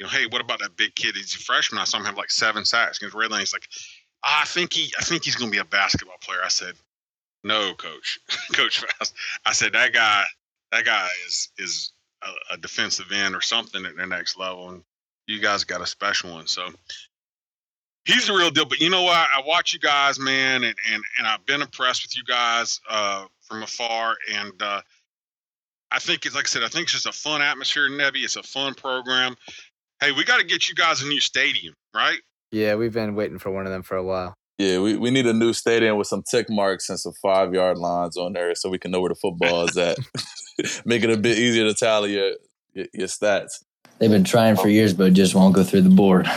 you 0.00 0.06
know, 0.06 0.10
hey, 0.10 0.24
what 0.30 0.40
about 0.40 0.60
that 0.60 0.76
big 0.76 0.94
kid? 0.94 1.14
He's 1.14 1.34
a 1.34 1.38
freshman. 1.38 1.78
I 1.78 1.84
saw 1.84 1.98
him 1.98 2.06
have 2.06 2.16
like 2.16 2.30
seven 2.30 2.64
sacks 2.64 2.96
against 2.96 3.14
Red 3.14 3.30
Land. 3.30 3.42
He's 3.42 3.52
like, 3.52 3.68
I 4.24 4.44
think 4.46 4.72
he, 4.72 4.90
I 4.98 5.02
think 5.02 5.24
he's 5.24 5.36
going 5.36 5.50
to 5.50 5.54
be 5.54 5.60
a 5.60 5.64
basketball 5.64 6.16
player. 6.22 6.40
I 6.42 6.48
said, 6.48 6.74
no, 7.44 7.74
Coach, 7.74 8.18
Coach 8.54 8.80
Faust. 8.80 9.14
I 9.44 9.52
said 9.52 9.74
that 9.74 9.92
guy, 9.92 10.24
that 10.72 10.86
guy 10.86 11.06
is 11.26 11.50
is 11.58 11.92
a, 12.22 12.54
a 12.54 12.56
defensive 12.56 13.12
end 13.12 13.34
or 13.34 13.42
something 13.42 13.84
at 13.84 13.94
the 13.94 14.06
next 14.06 14.38
level, 14.38 14.70
and 14.70 14.82
you 15.26 15.38
guys 15.38 15.64
got 15.64 15.82
a 15.82 15.86
special 15.86 16.32
one. 16.32 16.46
So 16.46 16.68
he's 18.06 18.26
the 18.26 18.32
real 18.32 18.50
deal. 18.50 18.64
But 18.64 18.80
you 18.80 18.88
know 18.88 19.02
what? 19.02 19.28
I 19.34 19.42
watch 19.44 19.74
you 19.74 19.80
guys, 19.80 20.18
man, 20.18 20.64
and 20.64 20.76
and, 20.90 21.02
and 21.18 21.26
I've 21.26 21.44
been 21.44 21.60
impressed 21.60 22.04
with 22.04 22.16
you 22.16 22.24
guys 22.24 22.80
uh, 22.88 23.26
from 23.42 23.62
afar. 23.62 24.16
And 24.32 24.52
uh, 24.62 24.80
I 25.90 25.98
think 25.98 26.24
it's 26.24 26.34
like 26.34 26.46
I 26.46 26.48
said, 26.48 26.62
I 26.62 26.68
think 26.68 26.84
it's 26.84 26.92
just 26.92 27.06
a 27.06 27.12
fun 27.12 27.42
atmosphere 27.42 27.86
in 27.86 27.92
Nebby. 27.92 28.24
It's 28.24 28.36
a 28.36 28.42
fun 28.42 28.74
program. 28.74 29.36
Hey, 30.00 30.12
we 30.12 30.24
got 30.24 30.38
to 30.38 30.46
get 30.46 30.68
you 30.68 30.74
guys 30.74 31.02
a 31.02 31.06
new 31.06 31.20
stadium, 31.20 31.74
right? 31.94 32.18
Yeah, 32.52 32.74
we've 32.74 32.92
been 32.92 33.14
waiting 33.14 33.38
for 33.38 33.50
one 33.50 33.66
of 33.66 33.72
them 33.72 33.82
for 33.82 33.96
a 33.96 34.02
while. 34.02 34.34
Yeah, 34.58 34.80
we, 34.80 34.96
we 34.96 35.10
need 35.10 35.26
a 35.26 35.32
new 35.32 35.52
stadium 35.52 35.96
with 35.96 36.06
some 36.06 36.22
tick 36.28 36.50
marks 36.50 36.88
and 36.88 36.98
some 36.98 37.12
five 37.22 37.54
yard 37.54 37.78
lines 37.78 38.16
on 38.16 38.32
there 38.34 38.54
so 38.54 38.68
we 38.68 38.78
can 38.78 38.90
know 38.90 39.00
where 39.00 39.08
the 39.08 39.14
football 39.14 39.64
is 39.64 39.76
at. 39.76 39.98
Make 40.84 41.02
it 41.02 41.10
a 41.10 41.16
bit 41.16 41.38
easier 41.38 41.64
to 41.64 41.74
tally 41.74 42.14
your, 42.14 42.32
your, 42.74 42.86
your 42.92 43.06
stats. 43.06 43.62
They've 43.98 44.10
been 44.10 44.24
trying 44.24 44.56
for 44.56 44.68
years, 44.68 44.92
but 44.92 45.12
just 45.14 45.34
won't 45.34 45.54
go 45.54 45.64
through 45.64 45.82
the 45.82 45.90
board 45.90 46.28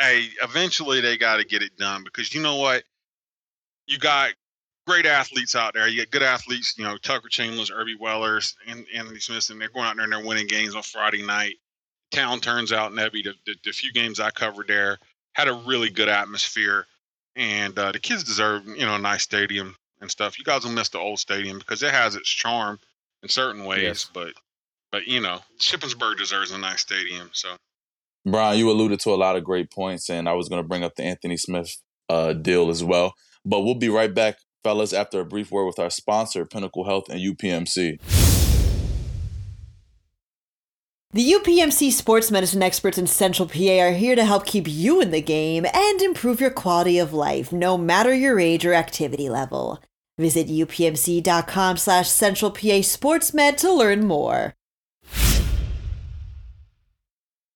hey, 0.00 0.28
eventually 0.42 1.00
they 1.00 1.16
got 1.16 1.36
to 1.36 1.44
get 1.44 1.62
it 1.62 1.76
done 1.76 2.02
because 2.04 2.34
you 2.34 2.40
know 2.40 2.56
what? 2.56 2.82
You 3.86 3.98
got 3.98 4.32
great 4.86 5.06
athletes 5.06 5.54
out 5.54 5.74
there. 5.74 5.88
You 5.88 5.98
got 5.98 6.10
good 6.10 6.22
athletes, 6.22 6.74
you 6.78 6.84
know, 6.84 6.96
Tucker 6.96 7.28
Chambers, 7.28 7.70
Irby 7.70 7.96
Wellers, 8.00 8.56
and 8.66 8.86
Anthony 8.94 9.20
Smith, 9.20 9.50
and 9.50 9.60
they're 9.60 9.68
going 9.68 9.86
out 9.86 9.96
there 9.96 10.04
and 10.04 10.12
they're 10.12 10.24
winning 10.24 10.46
games 10.46 10.74
on 10.74 10.82
Friday 10.82 11.24
night. 11.24 11.56
Town 12.10 12.40
turns 12.40 12.72
out, 12.72 12.92
Nebby, 12.92 13.24
the, 13.24 13.34
the, 13.46 13.54
the 13.64 13.72
few 13.72 13.92
games 13.92 14.20
I 14.20 14.30
covered 14.30 14.68
there 14.68 14.98
had 15.34 15.48
a 15.48 15.52
really 15.52 15.90
good 15.90 16.08
atmosphere, 16.08 16.86
and 17.36 17.78
uh, 17.78 17.92
the 17.92 17.98
kids 17.98 18.24
deserve, 18.24 18.66
you 18.66 18.84
know, 18.84 18.96
a 18.96 18.98
nice 18.98 19.22
stadium 19.22 19.76
and 20.00 20.10
stuff. 20.10 20.38
You 20.38 20.44
guys 20.44 20.64
will 20.64 20.72
miss 20.72 20.88
the 20.88 20.98
old 20.98 21.18
stadium 21.18 21.58
because 21.58 21.82
it 21.82 21.92
has 21.92 22.16
its 22.16 22.28
charm 22.28 22.78
in 23.22 23.28
certain 23.28 23.64
ways, 23.64 23.82
yes. 23.82 24.10
but 24.12 24.32
but 24.90 25.06
you 25.06 25.20
know, 25.20 25.40
Shippensburg 25.58 26.18
deserves 26.18 26.50
a 26.50 26.58
nice 26.58 26.80
stadium. 26.80 27.30
So 27.32 27.56
Brian, 28.26 28.58
you 28.58 28.70
alluded 28.70 29.00
to 29.00 29.10
a 29.10 29.16
lot 29.16 29.36
of 29.36 29.44
great 29.44 29.70
points, 29.70 30.10
and 30.10 30.28
I 30.28 30.32
was 30.32 30.48
going 30.48 30.62
to 30.62 30.68
bring 30.68 30.84
up 30.84 30.96
the 30.96 31.04
Anthony 31.04 31.36
Smith 31.36 31.70
uh, 32.08 32.32
deal 32.32 32.70
as 32.70 32.82
well. 32.82 33.14
But 33.44 33.60
we'll 33.60 33.76
be 33.76 33.88
right 33.88 34.12
back, 34.12 34.36
fellas, 34.62 34.92
after 34.92 35.20
a 35.20 35.24
brief 35.24 35.50
word 35.50 35.66
with 35.66 35.78
our 35.78 35.90
sponsor, 35.90 36.44
Pinnacle 36.44 36.84
Health 36.84 37.08
and 37.08 37.20
UPMC. 37.20 37.98
The 41.12 41.32
UPMC 41.32 41.90
sports 41.90 42.30
medicine 42.30 42.62
experts 42.62 42.96
in 42.96 43.08
Central 43.08 43.48
PA 43.48 43.80
are 43.80 43.90
here 43.90 44.14
to 44.14 44.24
help 44.24 44.46
keep 44.46 44.68
you 44.68 45.00
in 45.00 45.10
the 45.10 45.20
game 45.20 45.66
and 45.74 46.00
improve 46.00 46.40
your 46.40 46.50
quality 46.52 47.00
of 47.00 47.12
life, 47.12 47.52
no 47.52 47.76
matter 47.76 48.14
your 48.14 48.38
age 48.38 48.64
or 48.64 48.74
activity 48.74 49.28
level. 49.28 49.82
Visit 50.18 50.46
upmc.com 50.46 51.78
slash 51.78 52.08
central 52.08 52.52
PA 52.52 52.78
sportsmed 52.86 53.56
to 53.56 53.72
learn 53.72 54.06
more. 54.06 54.54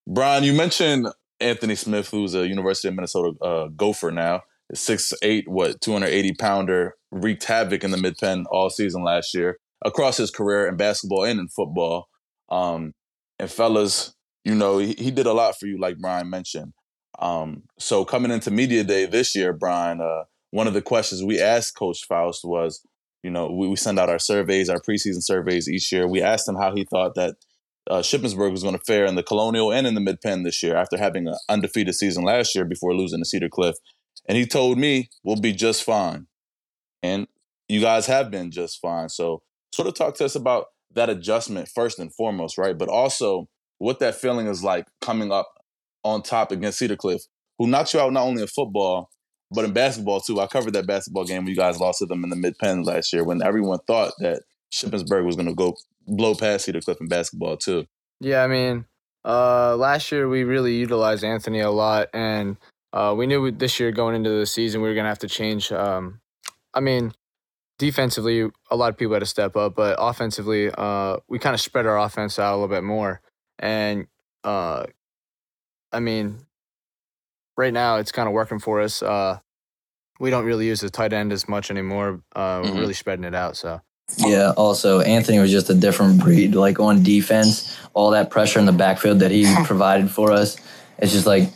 Brian, 0.09 0.43
you 0.43 0.53
mentioned 0.53 1.07
Anthony 1.39 1.77
Smith, 1.77 2.11
who's 2.11 2.35
a 2.35 2.49
University 2.49 2.89
of 2.89 2.97
Minnesota 2.97 3.39
uh, 3.41 3.69
Gopher 3.69 4.11
now. 4.11 4.43
Six 4.75 5.13
eight, 5.23 5.47
what 5.47 5.81
two 5.81 5.93
hundred 5.93 6.09
eighty 6.09 6.33
pounder 6.33 6.97
wreaked 7.13 7.45
havoc 7.45 7.85
in 7.85 7.93
the 7.93 7.99
mid 7.99 8.19
Penn 8.19 8.47
all 8.51 8.69
season 8.69 9.05
last 9.05 9.33
year 9.33 9.59
across 9.85 10.17
his 10.17 10.33
career 10.33 10.67
in 10.67 10.77
basketball 10.77 11.23
and 11.23 11.39
in 11.39 11.47
football. 11.47 12.09
Um, 12.49 12.95
and 13.39 13.51
fellas, 13.51 14.15
you 14.45 14.55
know 14.55 14.79
he, 14.79 14.95
he, 14.99 15.11
did 15.11 15.27
a 15.27 15.33
lot 15.33 15.59
for 15.59 15.67
you, 15.67 15.79
like 15.81 15.99
Brian 15.99 16.31
mentioned. 16.31 16.73
Um, 17.19 17.63
so 17.79 18.05
coming 18.05 18.31
into 18.31 18.51
media 18.51 18.85
day 18.85 19.07
this 19.07 19.35
year, 19.35 19.53
Brian, 19.53 20.01
uh, 20.01 20.25
one 20.51 20.67
of 20.67 20.75
the 20.75 20.83
questions 20.83 21.23
we 21.23 21.41
asked 21.41 21.77
Coach 21.77 22.05
Faust 22.07 22.41
was, 22.45 22.85
you 23.23 23.31
know, 23.31 23.51
we, 23.51 23.69
we 23.69 23.77
send 23.77 23.99
out 23.99 24.09
our 24.09 24.19
surveys, 24.19 24.69
our 24.69 24.81
preseason 24.81 25.23
surveys 25.23 25.69
each 25.69 25.91
year. 25.93 26.07
We 26.07 26.23
asked 26.23 26.49
him 26.49 26.57
how 26.57 26.75
he 26.75 26.85
thought 26.85 27.15
that 27.15 27.37
uh, 27.91 28.01
Shippensburg 28.01 28.51
was 28.51 28.63
going 28.63 28.77
to 28.77 28.85
fare 28.85 29.05
in 29.05 29.15
the 29.15 29.23
Colonial 29.23 29.73
and 29.73 29.87
in 29.87 29.95
the 29.95 30.01
Mid 30.01 30.21
Penn 30.21 30.43
this 30.43 30.63
year 30.63 30.77
after 30.77 30.97
having 30.97 31.29
an 31.29 31.35
undefeated 31.49 31.95
season 31.95 32.25
last 32.25 32.55
year 32.55 32.65
before 32.65 32.95
losing 32.95 33.21
to 33.21 33.25
Cedar 33.25 33.49
Cliff. 33.49 33.77
And 34.27 34.39
he 34.39 34.47
told 34.47 34.79
me 34.79 35.11
we'll 35.23 35.41
be 35.41 35.53
just 35.53 35.83
fine. 35.83 36.27
And 37.03 37.27
you 37.69 37.81
guys 37.81 38.07
have 38.07 38.31
been 38.31 38.51
just 38.51 38.81
fine. 38.81 39.09
So, 39.09 39.43
sort 39.73 39.89
of 39.89 39.95
talk 39.95 40.15
to 40.17 40.25
us 40.25 40.35
about 40.35 40.67
that 40.95 41.11
adjustment 41.11 41.69
first 41.69 41.99
and 41.99 42.15
foremost, 42.15 42.59
right? 42.59 42.77
But 42.77 42.89
also 42.89 43.49
what 43.79 43.99
that 44.01 44.15
feeling 44.15 44.47
is 44.47 44.63
like 44.63 44.87
coming 45.01 45.33
up 45.33 45.49
on 46.03 46.23
top 46.23 46.53
against 46.53 46.79
Cedar 46.79 46.97
Cliff, 46.97 47.23
who 47.59 47.67
knocked 47.67 47.95
you 47.95 48.01
out 48.01 48.13
not 48.13 48.25
only 48.25 48.43
in 48.43 48.49
football, 48.49 49.11
but 49.51 49.65
in 49.65 49.73
basketball 49.73 50.21
too. 50.21 50.41
I 50.41 50.47
covered 50.47 50.75
that 50.75 50.87
basketball 50.87 51.25
game 51.25 51.45
where 51.45 51.51
you 51.51 51.57
guys 51.57 51.81
lost 51.81 51.99
to 52.01 52.07
them 52.07 52.25
in 52.25 52.31
the 52.31 52.37
mid 52.37 52.59
Penn 52.59 52.83
last 52.83 53.13
year 53.13 53.25
when 53.25 53.43
everyone 53.43 53.79
thought 53.87 54.13
that 54.19 54.43
Shippensburg 54.73 55.25
was 55.25 55.37
going 55.37 55.49
to 55.49 55.55
go 55.55 55.77
blow 56.07 56.35
past 56.35 56.65
Cedar 56.65 56.81
Cliff 56.81 57.01
in 57.01 57.09
basketball 57.09 57.57
too. 57.57 57.87
Yeah, 58.21 58.43
I 58.43 58.47
mean, 58.47 58.87
uh, 59.25 59.77
last 59.77 60.13
year 60.13 60.29
we 60.29 60.45
really 60.45 60.75
utilized 60.75 61.25
Anthony 61.25 61.61
a 61.61 61.71
lot, 61.71 62.09
and 62.13 62.57
uh, 62.93 63.15
we 63.17 63.27
knew 63.27 63.51
this 63.51 63.81
year 63.81 63.93
going 63.93 64.15
into 64.15 64.31
the 64.31 64.47
season 64.47 64.83
we 64.83 64.89
were 64.89 64.95
going 64.95 65.05
to 65.05 65.11
have 65.11 65.19
to 65.21 65.29
change. 65.29 65.73
Um, 65.73 66.21
I 66.73 66.81
mean, 66.81 67.13
defensively, 67.79 68.49
a 68.71 68.77
lot 68.77 68.91
of 68.91 68.97
people 68.97 69.15
had 69.15 69.21
to 69.21 69.27
step 69.27 69.57
up, 69.57 69.75
but 69.75 69.97
offensively, 69.99 70.71
uh, 70.77 71.19
we 71.29 71.39
kind 71.39 71.55
of 71.55 71.61
spread 71.61 71.87
our 71.87 71.99
offense 71.99 72.39
out 72.39 72.53
a 72.53 72.57
little 72.57 72.69
bit 72.69 72.85
more. 72.85 73.21
And 73.59 74.07
uh, 74.43 74.85
I 75.93 76.01
mean, 76.01 76.39
right 77.57 77.73
now 77.73 77.97
it's 77.97 78.13
kind 78.13 78.29
of 78.29 78.35
working 78.35 78.59
for 78.59 78.81
us. 78.81 79.03
Uh, 79.03 79.39
we 80.21 80.31
don't 80.31 80.45
really 80.45 80.67
use 80.67 80.81
the 80.81 80.91
tight 80.91 81.13
end 81.13 81.33
as 81.33 81.49
much 81.49 81.71
anymore. 81.71 82.21
Uh, 82.35 82.61
mm-hmm. 82.61 82.75
We're 82.75 82.81
really 82.81 82.95
spreading 82.95 83.25
it 83.25 83.35
out. 83.35 83.57
So 83.57 83.81
yeah. 84.19 84.53
Also, 84.57 85.01
Anthony 85.01 85.39
was 85.39 85.51
just 85.51 85.71
a 85.71 85.75
different 85.75 86.21
breed. 86.21 86.55
Like 86.55 86.79
on 86.79 87.03
defense, 87.03 87.77
all 87.95 88.11
that 88.11 88.31
pressure 88.31 88.59
in 88.59 88.67
the 88.67 88.73
backfield 88.73 89.21
that 89.21 89.31
he 89.31 89.53
provided 89.65 90.11
for 90.11 90.31
us, 90.31 90.57
it's 90.99 91.13
just 91.13 91.27
like 91.27 91.51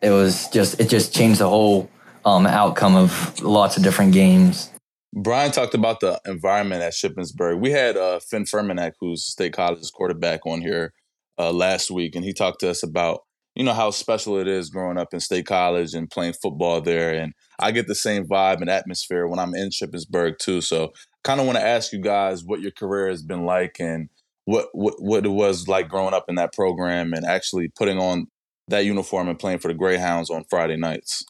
it 0.00 0.10
was 0.10 0.48
just 0.50 0.80
it 0.80 0.88
just 0.88 1.14
changed 1.14 1.40
the 1.40 1.48
whole 1.48 1.90
um, 2.24 2.46
outcome 2.46 2.94
of 2.94 3.40
lots 3.42 3.76
of 3.76 3.82
different 3.82 4.12
games. 4.12 4.70
Brian 5.16 5.52
talked 5.52 5.74
about 5.74 6.00
the 6.00 6.20
environment 6.26 6.82
at 6.82 6.92
Shippensburg. 6.92 7.60
We 7.60 7.70
had 7.70 7.96
uh, 7.96 8.18
Finn 8.18 8.44
Furmanek, 8.44 8.92
who's 8.98 9.24
State 9.24 9.52
College's 9.52 9.90
quarterback, 9.90 10.44
on 10.44 10.60
here 10.60 10.92
uh, 11.38 11.52
last 11.52 11.90
week, 11.90 12.16
and 12.16 12.24
he 12.24 12.32
talked 12.32 12.60
to 12.60 12.70
us 12.70 12.82
about 12.82 13.20
you 13.54 13.62
know 13.62 13.72
how 13.72 13.92
special 13.92 14.38
it 14.38 14.48
is 14.48 14.70
growing 14.70 14.98
up 14.98 15.14
in 15.14 15.20
State 15.20 15.46
College 15.46 15.94
and 15.94 16.10
playing 16.10 16.32
football 16.32 16.80
there. 16.80 17.14
And 17.14 17.32
I 17.60 17.70
get 17.70 17.86
the 17.86 17.94
same 17.94 18.26
vibe 18.26 18.60
and 18.60 18.68
atmosphere 18.68 19.28
when 19.28 19.38
I'm 19.38 19.54
in 19.54 19.70
Shippensburg 19.70 20.38
too. 20.38 20.60
So, 20.60 20.92
kind 21.22 21.38
of 21.38 21.46
want 21.46 21.58
to 21.58 21.64
ask 21.64 21.92
you 21.92 22.00
guys 22.00 22.44
what 22.44 22.60
your 22.60 22.72
career 22.72 23.08
has 23.08 23.22
been 23.22 23.44
like 23.44 23.76
and 23.78 24.08
what 24.46 24.70
what 24.72 24.94
what 24.98 25.24
it 25.24 25.30
was 25.30 25.68
like 25.68 25.88
growing 25.88 26.14
up 26.14 26.24
in 26.28 26.34
that 26.34 26.52
program 26.52 27.12
and 27.12 27.24
actually 27.24 27.68
putting 27.68 27.98
on 27.98 28.26
that 28.66 28.84
uniform 28.84 29.28
and 29.28 29.38
playing 29.38 29.58
for 29.58 29.68
the 29.68 29.74
Greyhounds 29.74 30.30
on 30.30 30.44
Friday 30.50 30.76
nights. 30.76 31.24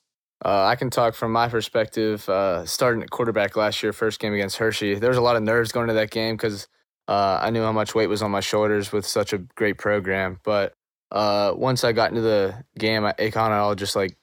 Uh, 0.44 0.66
I 0.66 0.76
can 0.76 0.90
talk 0.90 1.14
from 1.14 1.32
my 1.32 1.48
perspective. 1.48 2.28
Uh, 2.28 2.66
starting 2.66 3.02
at 3.02 3.10
quarterback 3.10 3.56
last 3.56 3.82
year, 3.82 3.92
first 3.92 4.20
game 4.20 4.34
against 4.34 4.58
Hershey, 4.58 4.96
there 4.96 5.08
was 5.08 5.16
a 5.16 5.22
lot 5.22 5.36
of 5.36 5.42
nerves 5.42 5.72
going 5.72 5.88
to 5.88 5.94
that 5.94 6.10
game 6.10 6.36
because 6.36 6.68
uh, 7.08 7.38
I 7.40 7.50
knew 7.50 7.62
how 7.62 7.72
much 7.72 7.94
weight 7.94 8.08
was 8.08 8.20
on 8.22 8.30
my 8.30 8.40
shoulders 8.40 8.92
with 8.92 9.06
such 9.06 9.32
a 9.32 9.38
great 9.38 9.78
program. 9.78 10.38
But 10.44 10.74
uh, 11.10 11.54
once 11.56 11.82
I 11.82 11.92
got 11.92 12.10
into 12.10 12.20
the 12.20 12.62
game, 12.78 13.10
it 13.18 13.30
kind 13.30 13.54
of 13.54 13.60
all 13.60 13.74
just 13.74 13.96
like 13.96 14.18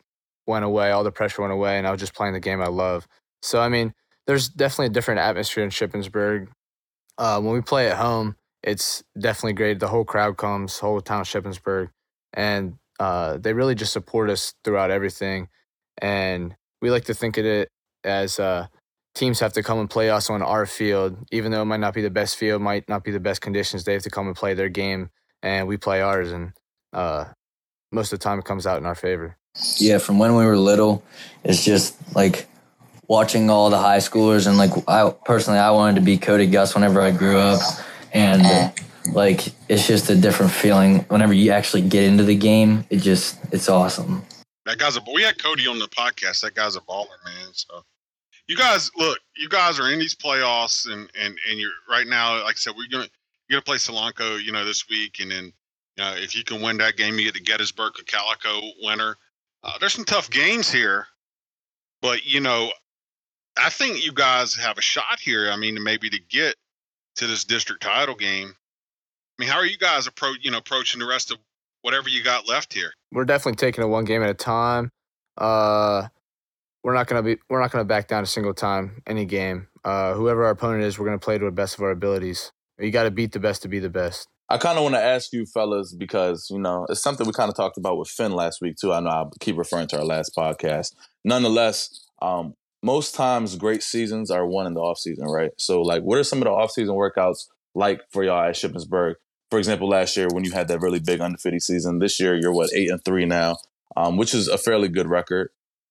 went 0.46 0.64
away. 0.64 0.92
All 0.92 1.04
the 1.04 1.12
pressure 1.12 1.42
went 1.42 1.54
away, 1.54 1.80
and 1.80 1.88
I 1.88 1.92
was 1.92 2.00
just 2.00 2.14
playing 2.14 2.34
the 2.34 2.40
game 2.40 2.62
I 2.62 2.68
love. 2.68 3.08
So 3.42 3.60
I 3.60 3.70
mean, 3.70 3.92
there's 4.28 4.48
definitely 4.48 4.88
a 4.88 4.90
different 4.90 5.22
atmosphere 5.22 5.64
in 5.64 5.72
Shippensburg. 5.72 6.50
Uh, 7.18 7.42
when 7.42 7.56
we 7.56 7.62
play 7.62 7.90
at 7.90 7.98
home, 7.98 8.36
it's 8.62 9.04
definitely 9.18 9.54
great. 9.54 9.80
The 9.80 9.88
whole 9.88 10.06
crowd 10.06 10.38
comes, 10.38 10.78
whole 10.78 11.02
town 11.02 11.24
Shippensburg, 11.24 11.90
and 12.32 12.76
uh, 13.00 13.38
they 13.38 13.54
really 13.54 13.74
just 13.74 13.92
support 13.92 14.30
us 14.30 14.54
throughout 14.64 14.92
everything 14.92 15.48
and 16.00 16.56
we 16.82 16.90
like 16.90 17.06
to 17.06 17.14
think 17.14 17.38
of 17.38 17.46
it 17.46 17.70
as 18.04 18.40
uh, 18.40 18.68
teams 19.16 19.40
have 19.40 19.54
to 19.54 19.64
come 19.64 19.80
and 19.80 19.90
play 19.90 20.10
us 20.10 20.30
on 20.30 20.42
our 20.42 20.66
field, 20.66 21.18
even 21.32 21.52
though 21.52 21.62
it 21.62 21.66
might 21.66 21.80
not 21.80 21.94
be 21.94 22.02
the 22.02 22.10
best 22.10 22.36
field, 22.36 22.62
might 22.62 22.88
not 22.90 23.04
be 23.04 23.12
the 23.12 23.20
best 23.20 23.42
conditions. 23.42 23.84
They 23.84 23.94
have 23.94 24.04
to 24.04 24.10
come 24.10 24.28
and 24.28 24.36
play 24.36 24.54
their 24.54 24.70
game, 24.70 25.10
and 25.44 25.68
we 25.68 25.78
play 25.78 26.02
ours, 26.02 26.32
and 26.32 26.54
uh, 26.94 27.26
most 27.92 28.14
of 28.14 28.20
the 28.20 28.24
time 28.24 28.40
it 28.40 28.46
comes 28.46 28.66
out 28.66 28.78
in 28.78 28.86
our 28.86 28.96
favor. 28.96 29.38
Yeah, 29.78 29.98
from 29.98 30.18
when 30.18 30.36
we 30.36 30.46
were 30.46 30.58
little, 30.58 31.04
it's 31.44 31.64
just 31.64 31.98
like 32.16 32.48
watching 33.08 33.50
all 33.50 33.70
the 33.70 33.78
high 33.78 33.98
schoolers, 33.98 34.48
and 34.48 34.58
like 34.58 34.72
I 34.88 35.14
personally, 35.26 35.60
I 35.60 35.72
wanted 35.72 35.96
to 35.96 36.02
be 36.02 36.18
Cody 36.18 36.48
Gus 36.48 36.74
whenever 36.74 37.02
I 37.02 37.12
grew 37.12 37.38
up, 37.38 37.62
and 38.14 38.74
like 39.14 39.48
it's 39.68 39.88
just 39.88 40.10
a 40.10 40.16
different 40.16 40.52
feeling 40.52 41.00
whenever 41.10 41.34
you 41.34 41.52
actually 41.52 41.82
get 41.82 42.04
into 42.04 42.24
the 42.24 42.36
game. 42.36 42.86
It 42.90 42.98
just 42.98 43.38
it's 43.52 43.68
awesome. 43.68 44.24
That 44.66 44.78
guy's 44.78 44.98
a 44.98 45.02
we 45.14 45.24
had 45.24 45.42
Cody 45.42 45.68
on 45.68 45.80
the 45.80 45.88
podcast. 45.88 46.42
That 46.42 46.54
guy's 46.54 46.76
a 46.76 46.82
baller, 46.82 47.08
man. 47.26 47.50
So 47.54 47.84
you 48.48 48.56
guys 48.56 48.92
look, 48.96 49.18
you 49.36 49.50
guys 49.50 49.80
are 49.80 49.92
in 49.92 50.00
these 50.00 50.16
playoffs 50.16 50.92
and 50.92 51.10
and 51.20 51.38
and 51.50 51.60
you're 51.60 51.72
right 51.90 52.08
now, 52.08 52.44
like 52.44 52.56
I 52.56 52.58
said, 52.58 52.74
we're 52.78 52.90
gonna 52.92 53.10
you're 53.50 53.60
gonna 53.60 53.64
play 53.64 53.78
Solanco, 53.78 54.42
you 54.42 54.52
know, 54.52 54.66
this 54.66 54.88
week, 54.90 55.20
and 55.20 55.32
then 55.32 55.46
you 55.98 56.04
know 56.04 56.14
if 56.16 56.36
you 56.36 56.44
can 56.44 56.62
win 56.62 56.78
that 56.78 56.98
game, 56.98 57.18
you 57.18 57.26
get 57.26 57.34
the 57.34 57.40
Gettysburg 57.40 57.94
Cocalico 57.94 58.62
winner. 58.82 59.18
Uh, 59.64 59.74
there's 59.80 59.94
some 59.94 60.06
tough 60.06 60.30
games 60.30 60.72
here, 60.72 61.08
but 62.02 62.26
you 62.26 62.40
know, 62.40 62.72
I 63.58 63.70
think 63.70 64.04
you 64.04 64.12
guys 64.12 64.56
have 64.56 64.78
a 64.78 64.82
shot 64.82 65.20
here. 65.20 65.50
I 65.52 65.56
mean, 65.56 65.82
maybe 65.84 66.10
to 66.10 66.20
get 66.30 66.56
to 67.16 67.28
this 67.28 67.44
district 67.44 67.82
title 67.82 68.16
game. 68.16 68.56
I 69.40 69.44
mean, 69.44 69.50
how 69.50 69.58
are 69.58 69.66
you 69.66 69.78
guys 69.78 70.08
approach 70.08 70.38
you 70.42 70.52
know 70.52 70.60
approaching 70.60 71.00
the 71.00 71.08
rest 71.08 71.32
of 71.32 71.38
whatever 71.82 72.10
you 72.10 72.24
got 72.24 72.48
left 72.48 72.74
here. 72.74 72.92
We're 73.12 73.26
definitely 73.26 73.58
taking 73.58 73.84
it 73.84 73.88
one 73.88 74.06
game 74.06 74.24
at 74.24 74.30
a 74.30 74.34
time. 74.34 74.92
Uh, 75.38 76.08
we're 76.84 76.94
not 76.94 77.08
gonna 77.08 77.24
be 77.24 77.38
we're 77.50 77.62
not 77.62 77.72
gonna 77.72 77.86
back 77.86 78.08
down 78.08 78.24
a 78.24 78.28
single 78.28 78.54
time 78.54 79.02
any 79.08 79.26
game. 79.26 79.68
Uh, 79.84 80.14
whoever 80.14 80.46
our 80.46 80.52
opponent 80.52 80.84
is, 80.84 80.98
we're 80.98 81.06
gonna 81.06 81.20
play 81.20 81.38
to 81.38 81.46
the 81.46 81.52
best 81.52 81.76
of 81.76 81.82
our 81.82 81.92
abilities. 81.92 82.52
You 82.80 82.92
got 82.92 83.04
to 83.04 83.12
beat 83.12 83.32
the 83.32 83.40
best 83.40 83.62
to 83.62 83.68
be 83.68 83.80
the 83.80 83.90
best. 83.90 84.28
I 84.50 84.58
kind 84.58 84.78
of 84.78 84.84
want 84.84 84.96
to 84.96 85.02
ask 85.02 85.32
you 85.32 85.46
fellas 85.46 85.94
because 85.94 86.50
you 86.50 86.60
know 86.60 86.86
it's 86.90 87.02
something 87.02 87.26
we 87.26 87.34
kind 87.34 87.50
of 87.50 87.56
talked 87.56 87.78
about 87.78 87.98
with 87.98 88.10
Finn 88.10 88.34
last 88.34 88.60
week 88.62 88.76
too. 88.76 88.92
I 88.92 89.00
know 89.00 89.10
I 89.10 89.26
keep 89.40 89.58
referring 89.58 89.88
to 89.90 90.00
our 90.00 90.06
last 90.06 90.36
podcast. 90.36 90.94
Nonetheless, 91.24 92.08
um, 92.22 92.56
most 92.84 93.16
times 93.16 93.56
great 93.56 93.84
seasons 93.84 94.32
are 94.32 94.46
won 94.46 94.68
in 94.68 94.74
the 94.74 94.82
off 94.82 94.98
season, 94.98 95.28
right? 95.28 95.52
So 95.58 95.82
like, 95.82 96.04
what 96.04 96.18
are 96.18 96.24
some 96.24 96.40
of 96.40 96.46
the 96.46 96.52
off 96.52 96.72
season 96.72 96.96
workouts 96.96 97.48
like 97.76 98.02
for 98.12 98.24
y'all 98.24 98.44
at 98.44 98.56
Shippensburg? 98.56 99.16
For 99.52 99.60
example, 99.60 99.90
last 99.90 100.18
year 100.18 100.30
when 100.32 100.46
you 100.46 100.52
had 100.52 100.70
that 100.70 100.80
really 100.80 101.00
big 101.00 101.20
undefeated 101.20 101.62
season, 101.62 102.00
this 102.00 102.20
year 102.20 102.36
you're 102.36 102.54
what 102.54 102.74
eight 102.74 102.90
and 102.90 103.04
three 103.04 103.26
now, 103.26 103.58
um, 103.98 104.18
which 104.18 104.34
is 104.34 104.48
a 104.48 104.58
fairly 104.58 104.88
good 104.88 105.08
record. 105.08 105.50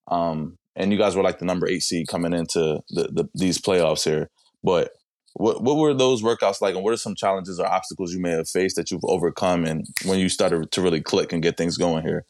Um, 0.09 0.57
and 0.75 0.90
you 0.90 0.99
guys 0.99 1.14
were 1.14 1.23
like 1.23 1.38
the 1.38 1.44
number 1.44 1.68
eight 1.68 1.83
seed 1.83 2.09
coming 2.09 2.33
into 2.33 2.81
the, 2.88 3.09
the, 3.12 3.29
these 3.35 3.59
playoffs 3.61 4.05
here. 4.05 4.31
But 4.64 4.92
what 5.35 5.62
what 5.62 5.77
were 5.77 5.94
those 5.94 6.23
workouts 6.23 6.61
like, 6.61 6.75
and 6.75 6.83
what 6.83 6.94
are 6.94 6.96
some 6.96 7.14
challenges 7.14 7.61
or 7.61 7.66
obstacles 7.66 8.12
you 8.12 8.20
may 8.20 8.31
have 8.31 8.49
faced 8.49 8.77
that 8.77 8.90
you've 8.90 9.05
overcome, 9.05 9.64
and 9.64 9.87
when 10.05 10.18
you 10.18 10.29
started 10.29 10.73
to 10.73 10.83
really 10.83 11.01
click 11.01 11.33
and 11.33 11.42
get 11.42 11.57
things 11.57 11.77
going 11.77 12.03
here? 12.03 12.25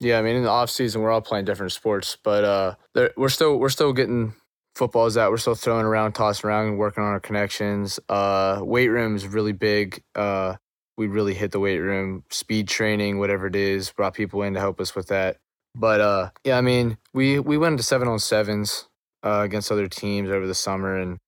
Yeah, 0.00 0.18
I 0.18 0.22
mean, 0.22 0.36
in 0.36 0.44
the 0.44 0.48
off 0.48 0.70
season, 0.70 1.02
we're 1.02 1.10
all 1.10 1.20
playing 1.20 1.44
different 1.44 1.72
sports, 1.72 2.16
but 2.22 2.44
uh, 2.44 2.74
we're 3.16 3.28
still 3.28 3.58
we're 3.58 3.68
still 3.68 3.92
getting 3.92 4.34
footballs 4.76 5.16
out. 5.16 5.30
We're 5.30 5.38
still 5.38 5.56
throwing 5.56 5.84
around, 5.84 6.12
tossing 6.12 6.48
around, 6.48 6.68
and 6.68 6.78
working 6.78 7.02
on 7.02 7.10
our 7.10 7.20
connections. 7.20 7.98
Uh, 8.08 8.60
weight 8.62 8.88
room 8.88 9.16
is 9.16 9.26
really 9.26 9.52
big. 9.52 10.02
Uh, 10.14 10.54
we 10.98 11.06
really 11.06 11.32
hit 11.32 11.52
the 11.52 11.60
weight 11.60 11.78
room, 11.78 12.24
speed 12.28 12.68
training, 12.68 13.18
whatever 13.18 13.46
it 13.46 13.56
is, 13.56 13.92
brought 13.92 14.14
people 14.14 14.42
in 14.42 14.54
to 14.54 14.60
help 14.60 14.80
us 14.80 14.94
with 14.94 15.06
that. 15.08 15.36
But 15.74 16.00
uh, 16.00 16.30
yeah, 16.44 16.58
I 16.58 16.60
mean, 16.60 16.98
we 17.14 17.38
we 17.38 17.56
went 17.56 17.74
into 17.74 17.84
seven 17.84 18.08
on 18.08 18.18
sevens 18.18 18.88
uh, 19.24 19.42
against 19.44 19.70
other 19.70 19.86
teams 19.86 20.28
over 20.28 20.46
the 20.46 20.54
summer, 20.54 20.98
and 20.98 21.18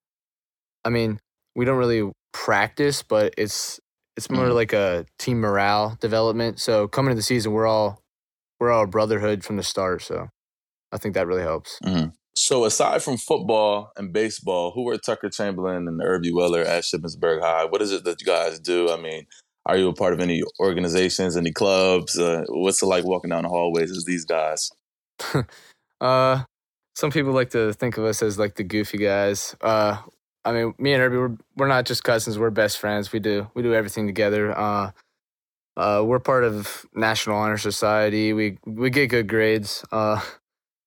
I 0.84 0.90
mean, 0.90 1.20
we 1.54 1.64
don't 1.64 1.78
really 1.78 2.10
practice, 2.32 3.02
but 3.02 3.34
it's 3.38 3.78
it's 4.16 4.28
more 4.28 4.46
mm-hmm. 4.46 4.54
like 4.54 4.72
a 4.72 5.06
team 5.18 5.40
morale 5.40 5.96
development. 6.00 6.60
So 6.60 6.88
coming 6.88 7.12
to 7.12 7.16
the 7.16 7.22
season, 7.22 7.52
we're 7.52 7.66
all 7.66 8.02
we're 8.58 8.72
all 8.72 8.84
a 8.84 8.88
brotherhood 8.88 9.44
from 9.44 9.56
the 9.56 9.62
start. 9.62 10.02
So 10.02 10.28
I 10.90 10.98
think 10.98 11.14
that 11.14 11.28
really 11.28 11.42
helps. 11.42 11.78
Mm-hmm. 11.84 12.10
So 12.34 12.64
aside 12.64 13.02
from 13.02 13.18
football 13.18 13.92
and 13.96 14.12
baseball, 14.12 14.72
who 14.72 14.84
were 14.84 14.98
Tucker 14.98 15.28
Chamberlain 15.28 15.86
and 15.86 16.00
Irby 16.02 16.32
Weller 16.32 16.62
at 16.62 16.84
Shippensburg 16.84 17.40
High? 17.40 17.66
What 17.66 17.82
is 17.82 17.92
it 17.92 18.04
that 18.04 18.20
you 18.20 18.26
guys 18.26 18.58
do? 18.58 18.90
I 18.90 18.96
mean, 18.96 19.26
are 19.70 19.76
you 19.76 19.88
a 19.88 19.94
part 19.94 20.12
of 20.12 20.18
any 20.18 20.42
organizations, 20.58 21.36
any 21.36 21.52
clubs? 21.52 22.18
Uh, 22.18 22.44
what's 22.48 22.82
it 22.82 22.86
like 22.86 23.04
walking 23.04 23.30
down 23.30 23.44
the 23.44 23.48
hallways 23.48 23.92
as 23.92 24.04
these 24.04 24.24
guys? 24.24 24.68
uh, 26.00 26.42
some 26.96 27.12
people 27.12 27.32
like 27.32 27.50
to 27.50 27.72
think 27.74 27.96
of 27.96 28.04
us 28.04 28.20
as 28.20 28.36
like 28.36 28.56
the 28.56 28.64
goofy 28.64 28.98
guys. 28.98 29.54
Uh, 29.60 29.98
I 30.44 30.52
mean, 30.52 30.74
me 30.78 30.92
and 30.92 31.00
Irby, 31.00 31.18
we're 31.18 31.36
we're 31.56 31.68
not 31.68 31.86
just 31.86 32.02
cousins; 32.02 32.36
we're 32.36 32.50
best 32.50 32.78
friends. 32.78 33.12
We 33.12 33.20
do 33.20 33.48
we 33.54 33.62
do 33.62 33.72
everything 33.72 34.08
together. 34.08 34.58
Uh, 34.58 34.90
uh, 35.76 36.02
we're 36.04 36.18
part 36.18 36.42
of 36.42 36.84
National 36.92 37.36
Honor 37.36 37.58
Society. 37.58 38.32
We 38.32 38.58
we 38.66 38.90
get 38.90 39.06
good 39.06 39.28
grades. 39.28 39.84
Uh, 39.92 40.20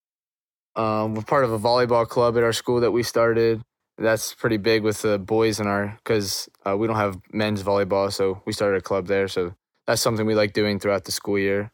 um, 0.76 1.14
we're 1.14 1.22
part 1.22 1.44
of 1.44 1.52
a 1.52 1.58
volleyball 1.58 2.06
club 2.06 2.36
at 2.36 2.42
our 2.42 2.52
school 2.52 2.80
that 2.80 2.90
we 2.90 3.02
started 3.02 3.62
that's 3.98 4.34
pretty 4.34 4.56
big 4.56 4.82
with 4.82 5.02
the 5.02 5.18
boys 5.18 5.60
in 5.60 5.66
our 5.66 5.98
because 6.02 6.48
uh, 6.66 6.76
we 6.76 6.86
don't 6.86 6.96
have 6.96 7.20
men's 7.32 7.62
volleyball, 7.62 8.12
so 8.12 8.42
we 8.44 8.52
started 8.52 8.78
a 8.78 8.82
club 8.82 9.06
there. 9.06 9.28
So 9.28 9.54
that's 9.86 10.02
something 10.02 10.26
we 10.26 10.34
like 10.34 10.52
doing 10.52 10.78
throughout 10.78 11.04
the 11.04 11.12
school 11.12 11.38
year. 11.38 11.70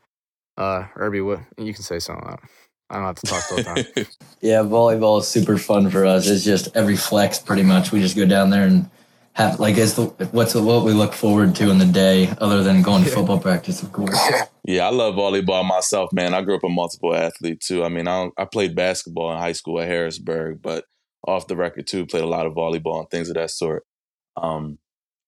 Uh, 0.56 0.86
Irby, 0.96 1.20
what 1.22 1.40
you 1.56 1.72
can 1.72 1.82
say 1.82 1.98
something. 1.98 2.36
I 2.90 2.96
don't 2.96 3.04
have 3.04 3.16
to 3.16 3.26
talk 3.26 3.44
all 3.50 3.56
the 3.56 3.62
time. 3.62 4.06
yeah, 4.40 4.58
volleyball 4.58 5.20
is 5.20 5.28
super 5.28 5.56
fun 5.56 5.88
for 5.90 6.04
us. 6.04 6.26
It's 6.28 6.44
just 6.44 6.76
every 6.76 6.96
flex, 6.96 7.38
pretty 7.38 7.62
much. 7.62 7.92
We 7.92 8.00
just 8.00 8.16
go 8.16 8.26
down 8.26 8.50
there 8.50 8.66
and 8.66 8.90
have 9.34 9.60
like 9.60 9.76
it's 9.78 9.94
the 9.94 10.06
what's 10.32 10.54
what 10.54 10.84
we 10.84 10.92
look 10.92 11.12
forward 11.12 11.54
to 11.54 11.70
in 11.70 11.78
the 11.78 11.86
day, 11.86 12.34
other 12.40 12.62
than 12.62 12.82
going 12.82 13.04
to 13.04 13.10
football 13.10 13.38
practice, 13.38 13.82
of 13.82 13.92
course. 13.92 14.18
Yeah, 14.64 14.86
I 14.86 14.90
love 14.90 15.14
volleyball 15.14 15.66
myself, 15.66 16.12
man. 16.12 16.34
I 16.34 16.42
grew 16.42 16.56
up 16.56 16.64
a 16.64 16.68
multiple 16.68 17.14
athlete 17.14 17.60
too. 17.60 17.84
I 17.84 17.88
mean, 17.88 18.08
I 18.08 18.28
I 18.36 18.44
played 18.44 18.74
basketball 18.74 19.32
in 19.32 19.38
high 19.38 19.52
school 19.52 19.80
at 19.80 19.88
Harrisburg, 19.88 20.60
but 20.60 20.84
off 21.26 21.46
the 21.46 21.56
record 21.56 21.86
too. 21.86 22.06
Played 22.06 22.24
a 22.24 22.28
lot 22.28 22.46
of 22.46 22.54
volleyball 22.54 23.00
and 23.00 23.10
things 23.10 23.28
of 23.28 23.34
that 23.34 23.50
sort. 23.50 23.84
Um, 24.36 24.78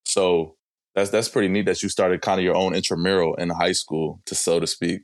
so 0.05 0.57
that's 0.95 1.11
that's 1.11 1.29
pretty 1.29 1.49
neat 1.49 1.67
that 1.67 1.83
you 1.83 1.89
started 1.89 2.23
kind 2.23 2.39
of 2.39 2.45
your 2.45 2.57
own 2.57 2.75
intramural 2.75 3.35
in 3.37 3.51
high 3.51 3.73
school, 3.73 4.21
to 4.27 4.35
so 4.35 4.61
to 4.61 4.67
speak. 4.67 5.03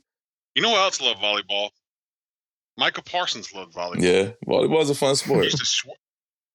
You 0.55 0.61
know 0.61 0.71
what 0.71 0.81
else 0.81 1.01
loved 1.01 1.19
volleyball? 1.19 1.69
Micah 2.77 3.01
Parsons 3.01 3.53
loved 3.53 3.73
volleyball. 3.73 4.01
Yeah, 4.01 4.31
volleyball 4.47 4.81
is 4.81 4.89
a 4.89 4.95
fun 4.95 5.15
sport. 5.15 5.39
He 5.39 5.45
used 5.45 5.57
to, 5.57 5.65
sw- 5.65 5.85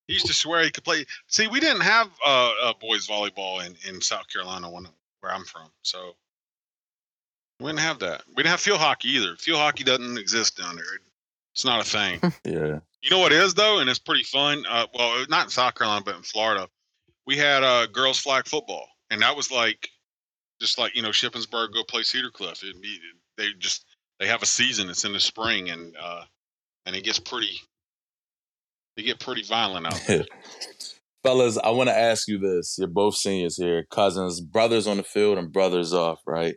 he, 0.07 0.15
used 0.15 0.27
to 0.27 0.33
swear 0.33 0.65
he 0.65 0.71
could 0.71 0.85
play. 0.85 1.05
See, 1.29 1.49
we 1.49 1.61
didn't 1.61 1.83
have 1.83 2.09
uh, 2.25 2.53
uh, 2.63 2.73
boys 2.81 3.07
volleyball 3.07 3.65
in, 3.65 3.77
in 3.89 4.01
South 4.01 4.27
Carolina 4.33 4.71
when 4.71 4.87
where 5.21 5.33
I'm 5.33 5.45
from, 5.45 5.69
so 5.83 6.15
we 7.61 7.67
didn't 7.67 7.81
have 7.81 7.99
that. 8.01 8.23
We 8.29 8.37
didn't 8.37 8.51
have 8.51 8.61
field 8.61 8.81
hockey 8.81 9.09
either. 9.11 9.37
Field 9.37 9.59
hockey 9.59 9.85
doesn't 9.85 10.19
exist 10.19 10.57
down 10.57 10.77
there. 10.77 10.85
It's 11.53 11.65
not 11.65 11.81
a 11.81 11.85
thing. 11.85 12.21
yeah. 12.45 12.81
You 13.05 13.11
know 13.11 13.19
what 13.19 13.33
is 13.33 13.53
though, 13.53 13.81
and 13.81 13.91
it's 13.91 13.99
pretty 13.99 14.25
fun. 14.25 14.65
Uh, 14.67 14.87
well, 14.95 15.27
not 15.29 15.45
in 15.45 15.51
South 15.51 15.75
Carolina, 15.75 16.03
but 16.07 16.17
in 16.17 16.23
Florida, 16.23 16.67
we 17.27 17.37
had 17.37 17.63
uh, 17.63 17.87
girls 17.87 18.19
flag 18.19 18.47
football, 18.49 18.89
and 19.11 19.21
that 19.21 19.37
was 19.37 19.51
like 19.51 19.91
just 20.59 20.79
like 20.79 20.97
you 20.97 21.03
know 21.03 21.11
Shippensburg 21.11 21.75
go 21.75 21.85
play 21.85 22.03
Cedar 22.03 22.31
Cliff. 22.31 22.63
Be, 22.63 22.99
they 23.37 23.49
just 23.59 23.85
they 24.19 24.27
have 24.27 24.43
a 24.43 24.47
season. 24.47 24.89
It's 24.89 25.05
in 25.05 25.13
the 25.13 25.21
spring, 25.21 25.69
and 25.69 25.95
uh, 26.03 26.23
and 26.87 26.97
it 26.97 27.05
gets 27.05 27.19
pretty 27.19 27.61
they 28.97 29.03
get 29.03 29.21
pretty 29.21 29.43
violent 29.43 29.87
out 29.87 30.01
there. 30.07 30.25
Fellas, 31.23 31.59
I 31.59 31.71
want 31.71 31.91
to 31.91 31.97
ask 31.97 32.27
you 32.27 32.39
this. 32.39 32.77
You're 32.79 32.89
both 32.89 33.17
seniors 33.17 33.57
here, 33.59 33.87
cousins, 33.91 34.41
brothers 34.41 34.87
on 34.87 34.97
the 34.97 35.03
field 35.03 35.37
and 35.37 35.53
brothers 35.53 35.93
off, 35.93 36.21
right? 36.27 36.57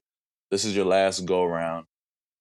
This 0.49 0.63
is 0.63 0.75
your 0.75 0.85
last 0.85 1.25
go 1.25 1.43
around. 1.43 1.87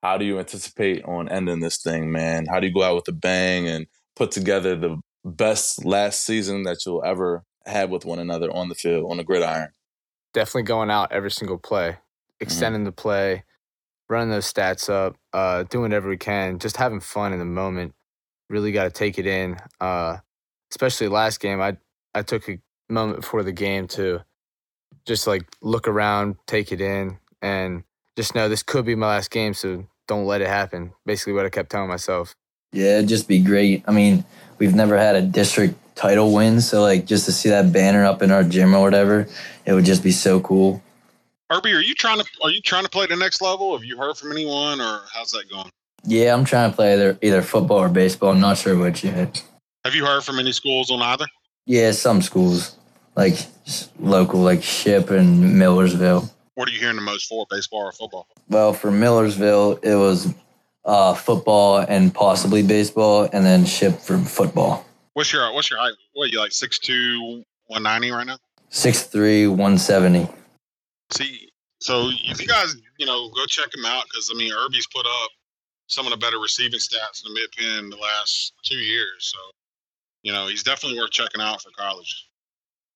How 0.03 0.19
do 0.19 0.25
you 0.25 0.39
anticipate 0.39 1.05
on 1.05 1.29
ending 1.29 1.61
this 1.61 1.79
thing, 1.79 2.13
man? 2.13 2.47
How 2.49 2.61
do 2.61 2.67
you 2.67 2.73
go 2.73 2.83
out 2.83 2.97
with 2.97 3.09
a 3.09 3.13
bang 3.13 3.67
and 3.69 3.87
put 4.17 4.31
together 4.31 4.75
the 4.75 4.99
best 5.25 5.85
last 5.85 6.25
season 6.25 6.63
that 6.65 6.79
you'll 6.85 7.05
ever 7.05 7.45
have 7.67 7.91
with 7.91 8.05
one 8.05 8.19
another 8.19 8.51
on 8.51 8.69
the 8.69 8.75
field, 8.75 9.11
on 9.11 9.19
the 9.19 9.25
gridiron? 9.25 9.71
Definitely 10.33 10.65
going 10.65 10.91
out 10.91 11.13
every 11.13 11.31
single 11.31 11.59
play, 11.59 11.91
mm-hmm. 11.91 12.01
extending 12.41 12.81
mm-hmm. 12.81 12.87
the 12.87 12.93
play, 12.93 13.45
running 14.09 14.31
those 14.31 14.51
stats 14.51 14.89
up, 14.89 15.17
uh, 15.33 15.65
doing 15.65 15.83
whatever 15.83 16.09
we 16.09 16.17
can, 16.17 16.59
just 16.59 16.77
having 16.77 17.01
fun 17.01 17.33
in 17.33 17.39
the 17.39 17.45
moment. 17.45 17.95
Really 18.49 18.73
got 18.73 18.85
to 18.85 18.91
take 18.91 19.19
it 19.19 19.27
in. 19.27 19.57
Uh, 19.81 20.19
especially 20.71 21.09
last 21.09 21.41
game, 21.41 21.61
I 21.61 21.77
I 22.15 22.23
took 22.23 22.49
a 22.49 22.59
moment 22.89 23.21
before 23.21 23.43
the 23.43 23.53
game 23.53 23.89
to 23.89 24.21
just 25.05 25.27
like 25.27 25.49
look 25.61 25.89
around, 25.89 26.37
take 26.47 26.73
it 26.73 26.81
in, 26.81 27.19
and 27.43 27.83
just 28.17 28.35
know 28.35 28.49
this 28.49 28.63
could 28.63 28.87
be 28.87 28.95
my 28.95 29.09
last 29.09 29.31
game. 29.31 29.53
So 29.55 29.87
don't 30.07 30.27
let 30.27 30.41
it 30.41 30.49
happen. 30.49 30.93
Basically, 31.05 31.33
what 31.33 31.47
I 31.47 31.51
kept 31.51 31.71
telling 31.71 31.89
myself. 31.89 32.35
Yeah, 32.77 32.99
it'd 32.99 33.09
just 33.09 33.27
be 33.27 33.39
great. 33.39 33.83
I 33.89 33.91
mean, 33.91 34.23
we've 34.59 34.75
never 34.75 34.99
had 34.99 35.17
a 35.17 35.23
district 35.23 35.77
title 35.95 36.35
win, 36.35 36.61
so 36.61 36.83
like 36.83 37.07
just 37.07 37.25
to 37.25 37.33
see 37.33 37.49
that 37.49 37.73
banner 37.73 38.05
up 38.05 38.21
in 38.21 38.31
our 38.31 38.45
gym 38.45 38.75
or 38.75 38.83
whatever, 38.83 39.27
it 39.65 39.73
would 39.73 39.87
just 39.87 40.03
be 40.03 40.13
so 40.13 40.41
cool. 40.41 40.83
Irby, 41.51 41.73
are 41.73 41.81
you 41.81 41.95
trying 41.95 42.19
to 42.19 42.27
are 42.43 42.51
you 42.51 42.61
trying 42.61 42.85
to 42.85 42.91
play 42.91 43.07
the 43.07 43.17
next 43.17 43.41
level? 43.41 43.75
Have 43.75 43.83
you 43.83 43.97
heard 43.97 44.19
from 44.19 44.31
anyone, 44.31 44.83
or 44.83 45.01
how's 45.11 45.31
that 45.31 45.49
going? 45.51 45.71
Yeah, 46.05 46.35
I'm 46.35 46.45
trying 46.45 46.71
to 46.71 46.77
play 46.77 46.93
either 46.93 47.19
either 47.23 47.41
football 47.41 47.79
or 47.79 47.89
baseball. 47.89 48.33
I'm 48.33 48.41
not 48.41 48.59
sure 48.59 48.77
which 48.77 49.03
yet. 49.03 49.43
Have 49.87 49.95
you 49.95 50.05
heard 50.05 50.23
from 50.23 50.39
any 50.39 50.53
schools 50.53 50.91
on 50.91 51.01
either? 51.01 51.27
Yeah, 51.65 51.93
some 51.93 52.21
schools 52.21 52.77
like 53.17 53.39
local, 53.99 54.41
like 54.41 54.63
Ship 54.63 55.09
and 55.09 55.59
Millersville. 55.59 56.31
What 56.57 56.69
are 56.69 56.73
you 56.73 56.79
hearing 56.79 56.97
the 56.97 57.03
most 57.03 57.27
for, 57.27 57.47
baseball 57.49 57.87
or 57.87 57.93
football? 57.93 58.27
Well, 58.51 58.75
for 58.75 58.91
Millersville, 58.91 59.79
it 59.83 59.95
was 59.95 60.35
uh, 60.87 61.15
football 61.15 61.79
and 61.79 62.15
possibly 62.15 62.63
baseball, 62.63 63.29
and 63.33 63.45
then 63.45 63.65
Ship 63.65 63.99
for 63.99 64.19
football. 64.19 64.87
What's 65.13 65.33
your 65.33 65.53
What's 65.53 65.71
your 65.71 65.81
height? 65.81 65.95
What 66.15 66.25
are 66.25 66.29
you 66.29 66.39
like? 66.39 66.53
Six 66.53 66.79
two, 66.79 67.43
one 67.67 67.83
ninety 67.83 68.11
right 68.11 68.27
now. 68.27 68.39
Six 68.71 69.03
three, 69.03 69.47
one 69.47 69.77
seventy. 69.77 70.29
See, 71.11 71.51
so 71.81 72.11
if 72.25 72.41
you 72.41 72.47
guys, 72.47 72.77
you 72.99 73.07
know, 73.07 73.29
go 73.31 73.45
check 73.47 73.75
him 73.75 73.85
out 73.85 74.05
because 74.05 74.31
I 74.33 74.39
mean, 74.39 74.53
Irby's 74.53 74.87
put 74.87 75.05
up 75.07 75.31
some 75.89 76.07
of 76.07 76.13
the 76.13 76.19
better 76.19 76.39
receiving 76.39 76.81
stats 76.81 77.25
in 77.25 77.33
the 77.33 77.41
mid 77.41 77.53
Penn 77.53 77.91
the 77.91 77.97
last 77.97 78.53
two 78.65 78.79
years. 78.79 79.33
So, 79.33 79.39
you 80.23 80.33
know, 80.33 80.47
he's 80.47 80.63
definitely 80.63 80.99
worth 80.99 81.11
checking 81.11 81.41
out 81.41 81.63
for 81.63 81.71
college. 81.77 82.29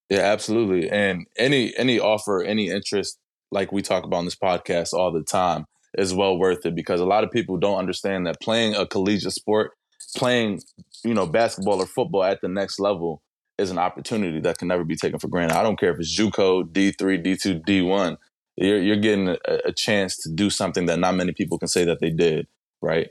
Yeah, 0.09 0.21
absolutely. 0.21 0.91
And 0.91 1.27
any 1.37 1.77
any 1.77 2.01
offer, 2.01 2.43
any 2.43 2.69
interest, 2.69 3.19
like 3.51 3.73
we 3.73 3.83
talk 3.83 4.05
about 4.05 4.19
on 4.19 4.25
this 4.25 4.37
podcast 4.37 4.93
all 4.93 5.13
the 5.13 5.23
time, 5.23 5.67
is 5.97 6.15
well 6.15 6.37
worth 6.37 6.65
it 6.67 6.75
because 6.75 7.01
a 7.01 7.07
lot 7.07 7.25
of 7.25 7.31
people 7.31 7.57
don't 7.57 7.79
understand 7.79 8.27
that 8.27 8.41
playing 8.41 8.75
a 8.75 8.87
collegiate 8.87 9.33
sport, 9.33 9.73
playing, 10.17 10.61
you 11.05 11.15
know, 11.15 11.27
basketball 11.27 11.81
or 11.81 11.87
football 11.87 12.25
at 12.25 12.41
the 12.41 12.49
next 12.49 12.79
level 12.79 13.23
is 13.59 13.71
an 13.71 13.79
opportunity 13.79 14.41
that 14.41 14.59
can 14.59 14.69
never 14.69 14.85
be 14.85 14.97
taken 14.97 15.19
for 15.19 15.29
granted. 15.29 15.57
I 15.57 15.63
don't 15.63 15.79
care 15.79 15.93
if 15.93 15.99
it's 15.99 16.17
JUCO, 16.19 16.71
D3, 16.73 17.25
D2, 17.25 17.63
D1. 17.63 18.17
You're, 18.57 18.81
you're 18.81 18.97
getting 18.97 19.29
a, 19.29 19.39
a 19.67 19.73
chance 19.73 20.17
to 20.19 20.31
do 20.31 20.51
something 20.51 20.87
that 20.87 20.99
not 20.99 21.15
many 21.15 21.33
people 21.33 21.59
can 21.59 21.69
say 21.69 21.85
that 21.85 22.01
they 22.01 22.11
did, 22.11 22.47
right? 22.81 23.09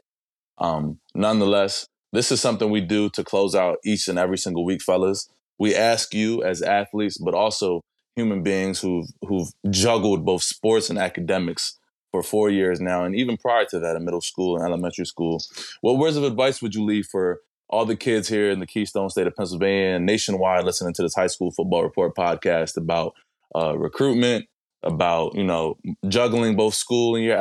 Um, 0.57 0.99
nonetheless, 1.13 1.87
this 2.11 2.31
is 2.31 2.41
something 2.41 2.69
we 2.69 2.81
do 2.81 3.09
to 3.11 3.23
close 3.23 3.55
out 3.55 3.77
each 3.85 4.07
and 4.07 4.17
every 4.17 4.37
single 4.37 4.65
week, 4.65 4.81
fellas. 4.81 5.29
We 5.57 5.75
ask 5.75 6.13
you 6.13 6.43
as 6.43 6.61
athletes, 6.61 7.17
but 7.17 7.33
also 7.33 7.81
human 8.15 8.43
beings 8.43 8.81
who've 8.81 9.07
who've 9.27 9.49
juggled 9.69 10.25
both 10.25 10.43
sports 10.43 10.89
and 10.89 10.99
academics 10.99 11.78
for 12.11 12.23
four 12.23 12.49
years 12.49 12.79
now, 12.79 13.03
and 13.03 13.15
even 13.15 13.37
prior 13.37 13.65
to 13.65 13.79
that 13.79 13.95
in 13.95 14.05
middle 14.05 14.21
school 14.21 14.55
and 14.55 14.65
elementary 14.65 15.05
school. 15.05 15.41
What 15.81 15.97
words 15.97 16.17
of 16.17 16.23
advice 16.23 16.61
would 16.61 16.75
you 16.75 16.83
leave 16.83 17.05
for 17.05 17.41
all 17.69 17.85
the 17.85 17.95
kids 17.95 18.27
here 18.27 18.49
in 18.49 18.59
the 18.59 18.65
Keystone 18.65 19.09
State 19.09 19.27
of 19.27 19.35
Pennsylvania 19.35 19.95
and 19.95 20.05
nationwide 20.05 20.65
listening 20.65 20.93
to 20.95 21.03
this 21.03 21.13
high 21.13 21.27
school 21.27 21.51
football 21.51 21.83
report 21.83 22.15
podcast 22.15 22.77
about 22.77 23.13
uh, 23.55 23.77
recruitment, 23.77 24.45
about 24.83 25.35
you 25.35 25.43
know 25.43 25.77
juggling 26.07 26.55
both 26.55 26.73
school 26.73 27.15
and 27.15 27.23
your 27.23 27.37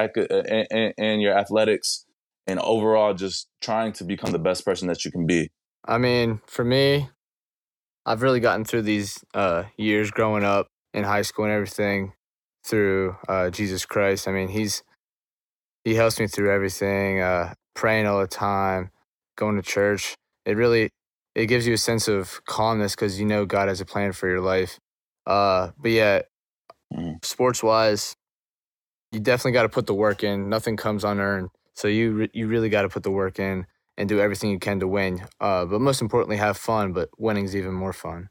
and, 0.71 0.95
and 0.99 1.23
your 1.23 1.37
athletics, 1.37 2.05
and 2.47 2.61
overall 2.61 3.15
just 3.15 3.49
trying 3.61 3.93
to 3.93 4.05
become 4.05 4.33
the 4.33 4.39
best 4.39 4.65
person 4.65 4.89
that 4.89 5.05
you 5.05 5.11
can 5.11 5.27
be. 5.27 5.51
I 5.87 5.97
mean, 5.97 6.41
for 6.47 6.65
me, 6.65 7.09
I've 8.05 8.23
really 8.23 8.41
gotten 8.41 8.65
through 8.65 8.83
these 8.83 9.25
uh, 9.33 9.65
years 9.77 10.11
growing 10.11 10.45
up 10.45 10.69
in 10.93 11.05
high 11.05 11.23
school 11.23 11.45
and 11.45 11.55
everything 11.55 12.13
through 12.69 13.17
uh, 13.29 13.51
Jesus 13.51 13.87
Christ. 13.87 14.29
I 14.29 14.33
mean, 14.33 14.49
he's 14.49 14.83
he 15.85 15.95
helps 15.95 16.21
me 16.21 16.27
through 16.27 16.53
everything. 16.53 17.21
Uh, 17.21 17.55
praying 17.75 18.07
all 18.07 18.21
the 18.21 18.27
time, 18.27 18.91
going 19.37 19.57
to 19.57 19.63
church. 19.63 20.15
It 20.45 20.57
really 20.57 20.91
it 21.35 21.47
gives 21.47 21.67
you 21.67 21.75
a 21.75 21.79
sense 21.79 22.09
of 22.09 22.45
calmness 22.47 22.95
because 22.95 23.21
you 23.21 23.27
know 23.27 23.47
God 23.47 23.69
has 23.69 23.81
a 23.81 23.85
plan 23.85 24.13
for 24.13 24.29
your 24.29 24.41
life. 24.41 24.79
Uh, 25.27 25.71
but 25.79 25.91
yeah, 25.91 26.23
mm. 26.93 27.25
sports 27.25 27.63
wise, 27.63 28.17
you 29.13 29.21
definitely 29.21 29.53
got 29.53 29.63
to 29.63 29.69
put 29.69 29.87
the 29.87 29.95
work 29.95 30.25
in. 30.25 30.49
Nothing 30.49 30.77
comes 30.77 31.05
unearned, 31.05 31.51
so 31.75 31.89
you 31.89 32.13
re- 32.13 32.31
you 32.33 32.49
really 32.49 32.69
got 32.69 32.83
to 32.83 32.89
put 32.89 33.03
the 33.03 33.11
work 33.11 33.39
in 33.39 33.67
and 33.97 34.09
do 34.09 34.21
everything 34.21 34.51
you 34.51 34.59
can 34.59 34.81
to 34.81 34.89
win. 34.89 35.23
Uh, 35.41 35.65
but 35.65 35.81
most 35.81 36.03
importantly, 36.03 36.37
have 36.37 36.57
fun. 36.57 36.93
But 36.93 37.11
winning's 37.19 37.57
even 37.57 37.73
more 37.73 37.93
fun. 37.93 38.31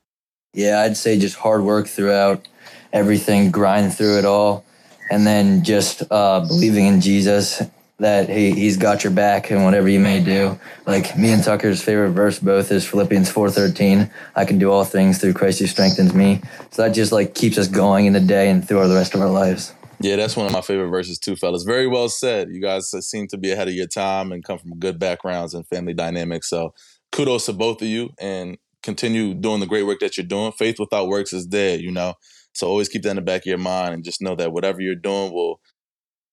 Yeah, 0.54 0.82
I'd 0.82 0.98
say 0.98 1.20
just 1.20 1.36
hard 1.36 1.64
work 1.64 1.88
throughout 1.88 2.48
everything, 2.94 3.52
grind 3.52 3.94
through 3.94 4.20
it 4.20 4.26
all, 4.26 4.66
and 5.10 5.26
then 5.26 5.64
just 5.64 6.04
uh, 6.12 6.42
believing 6.42 6.88
in 6.88 7.02
Jesus 7.02 7.62
that 8.00 8.30
he, 8.30 8.52
he's 8.52 8.78
got 8.78 9.04
your 9.04 9.12
back 9.12 9.50
and 9.50 9.64
whatever 9.64 9.90
you 9.90 10.00
may 10.00 10.24
do. 10.24 10.60
Like 10.86 11.18
me 11.18 11.32
and 11.32 11.44
Tucker's 11.44 11.82
favorite 11.82 12.12
verse 12.12 12.40
both 12.40 12.72
is 12.72 12.88
Philippians 12.88 13.32
4.13. 13.32 14.12
I 14.36 14.46
can 14.46 14.60
do 14.60 14.72
all 14.72 14.84
things 14.84 15.20
through 15.20 15.34
Christ 15.34 15.60
who 15.60 15.68
strengthens 15.68 16.14
me. 16.14 16.42
So 16.72 16.84
that 16.84 16.94
just 16.94 17.12
like 17.12 17.34
keeps 17.34 17.58
us 17.58 17.68
going 17.68 18.06
in 18.06 18.14
the 18.14 18.20
day 18.20 18.50
and 18.50 18.66
through 18.66 18.88
the 18.88 18.96
rest 18.96 19.16
of 19.16 19.22
our 19.22 19.30
lives. 19.30 19.74
Yeah, 20.00 20.16
that's 20.16 20.36
one 20.36 20.46
of 20.46 20.52
my 20.52 20.62
favorite 20.62 20.90
verses 20.90 21.18
too, 21.18 21.36
fellas. 21.36 21.64
Very 21.64 21.88
well 21.88 22.08
said. 22.08 22.50
You 22.50 22.62
guys 22.62 22.92
seem 23.08 23.28
to 23.30 23.38
be 23.38 23.52
ahead 23.52 23.68
of 23.68 23.74
your 23.74 23.88
time 23.88 24.32
and 24.32 24.44
come 24.44 24.60
from 24.60 24.78
good 24.78 25.00
backgrounds 25.00 25.56
and 25.56 25.68
family 25.68 25.96
dynamics. 25.96 26.50
So 26.50 26.76
kudos 27.12 27.48
to 27.48 27.54
both 27.54 27.82
of 27.82 27.88
you 27.88 28.12
and 28.20 28.60
continue 28.88 29.34
doing 29.34 29.60
the 29.60 29.66
great 29.66 29.84
work 29.84 30.00
that 30.00 30.18
you're 30.18 30.26
doing. 30.26 30.54
Faith 30.54 30.80
without 30.80 31.10
works 31.10 31.34
is 31.34 31.46
dead, 31.46 31.82
you 31.82 31.92
know. 31.92 32.14
So 32.54 32.68
always 32.68 32.88
keep 32.88 33.04
that 33.04 33.10
in 33.12 33.18
the 33.18 33.22
back 33.22 33.42
of 33.42 33.48
your 33.48 33.58
mind 33.58 33.94
and 33.94 34.04
just 34.04 34.22
know 34.22 34.34
that 34.36 34.54
whatever 34.54 34.82
you're 34.82 34.96
doing 34.96 35.34
will 35.34 35.60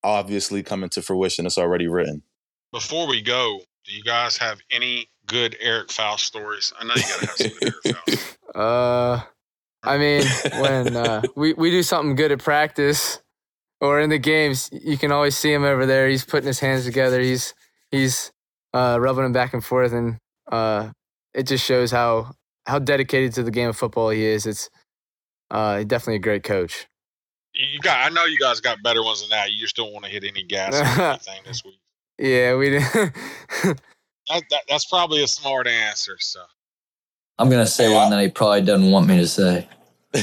obviously 0.04 0.62
come 0.62 0.84
into 0.84 1.02
fruition. 1.02 1.46
It's 1.46 1.58
already 1.58 1.88
written. 1.88 2.22
Before 2.72 3.08
we 3.08 3.22
go, 3.22 3.60
do 3.84 3.92
you 3.92 4.04
guys 4.04 4.36
have 4.38 4.60
any 4.70 5.08
good 5.26 5.56
Eric 5.60 5.90
Faust 5.90 6.24
stories? 6.24 6.72
I 6.78 6.84
know 6.84 6.94
you 6.94 7.02
gotta 7.02 7.26
have 7.26 7.36
some 7.36 7.50
good 7.60 7.74
Eric 7.84 7.96
Faust. 8.06 8.38
Uh 8.54 9.20
I 9.82 9.98
mean, 9.98 10.22
when 10.60 10.96
uh, 10.96 11.22
we, 11.36 11.52
we 11.52 11.70
do 11.70 11.82
something 11.82 12.14
good 12.14 12.32
at 12.32 12.38
practice 12.38 13.20
or 13.80 14.00
in 14.00 14.08
the 14.08 14.18
games, 14.18 14.70
you 14.72 14.96
can 14.96 15.12
always 15.12 15.36
see 15.36 15.52
him 15.52 15.64
over 15.64 15.84
there. 15.84 16.08
He's 16.08 16.24
putting 16.24 16.46
his 16.46 16.60
hands 16.60 16.84
together. 16.84 17.20
He's 17.20 17.54
he's 17.90 18.32
uh, 18.72 18.98
rubbing 18.98 19.24
them 19.24 19.32
back 19.32 19.52
and 19.52 19.62
forth, 19.62 19.92
and 19.92 20.16
uh, 20.50 20.90
it 21.34 21.46
just 21.46 21.64
shows 21.64 21.90
how 21.90 22.32
how 22.66 22.78
dedicated 22.78 23.32
to 23.34 23.42
the 23.42 23.50
game 23.50 23.68
of 23.68 23.76
football 23.76 24.10
he 24.10 24.24
is. 24.24 24.46
It's 24.46 24.70
uh, 25.50 25.84
definitely 25.84 26.16
a 26.16 26.20
great 26.20 26.42
coach. 26.42 26.86
You 27.54 27.78
got, 27.80 28.04
I 28.04 28.12
know 28.12 28.24
you 28.24 28.38
guys 28.38 28.60
got 28.60 28.82
better 28.82 29.02
ones 29.02 29.20
than 29.20 29.30
that. 29.30 29.52
You 29.52 29.60
just 29.60 29.76
don't 29.76 29.92
want 29.92 30.04
to 30.04 30.10
hit 30.10 30.24
any 30.24 30.42
gas 30.42 30.74
or 30.74 31.02
anything 31.02 31.42
this 31.46 31.64
week. 31.64 31.78
Yeah, 32.18 32.56
we 32.56 32.70
did. 32.70 32.82
that, 32.92 33.76
that, 34.28 34.62
that's 34.68 34.84
probably 34.86 35.22
a 35.22 35.28
smart 35.28 35.66
answer. 35.66 36.16
So 36.18 36.40
I'm 37.38 37.50
gonna 37.50 37.66
say 37.66 37.92
one 37.92 38.10
that 38.10 38.22
he 38.22 38.28
probably 38.28 38.62
doesn't 38.62 38.90
want 38.90 39.08
me 39.08 39.18
to 39.18 39.26
say. 39.26 39.68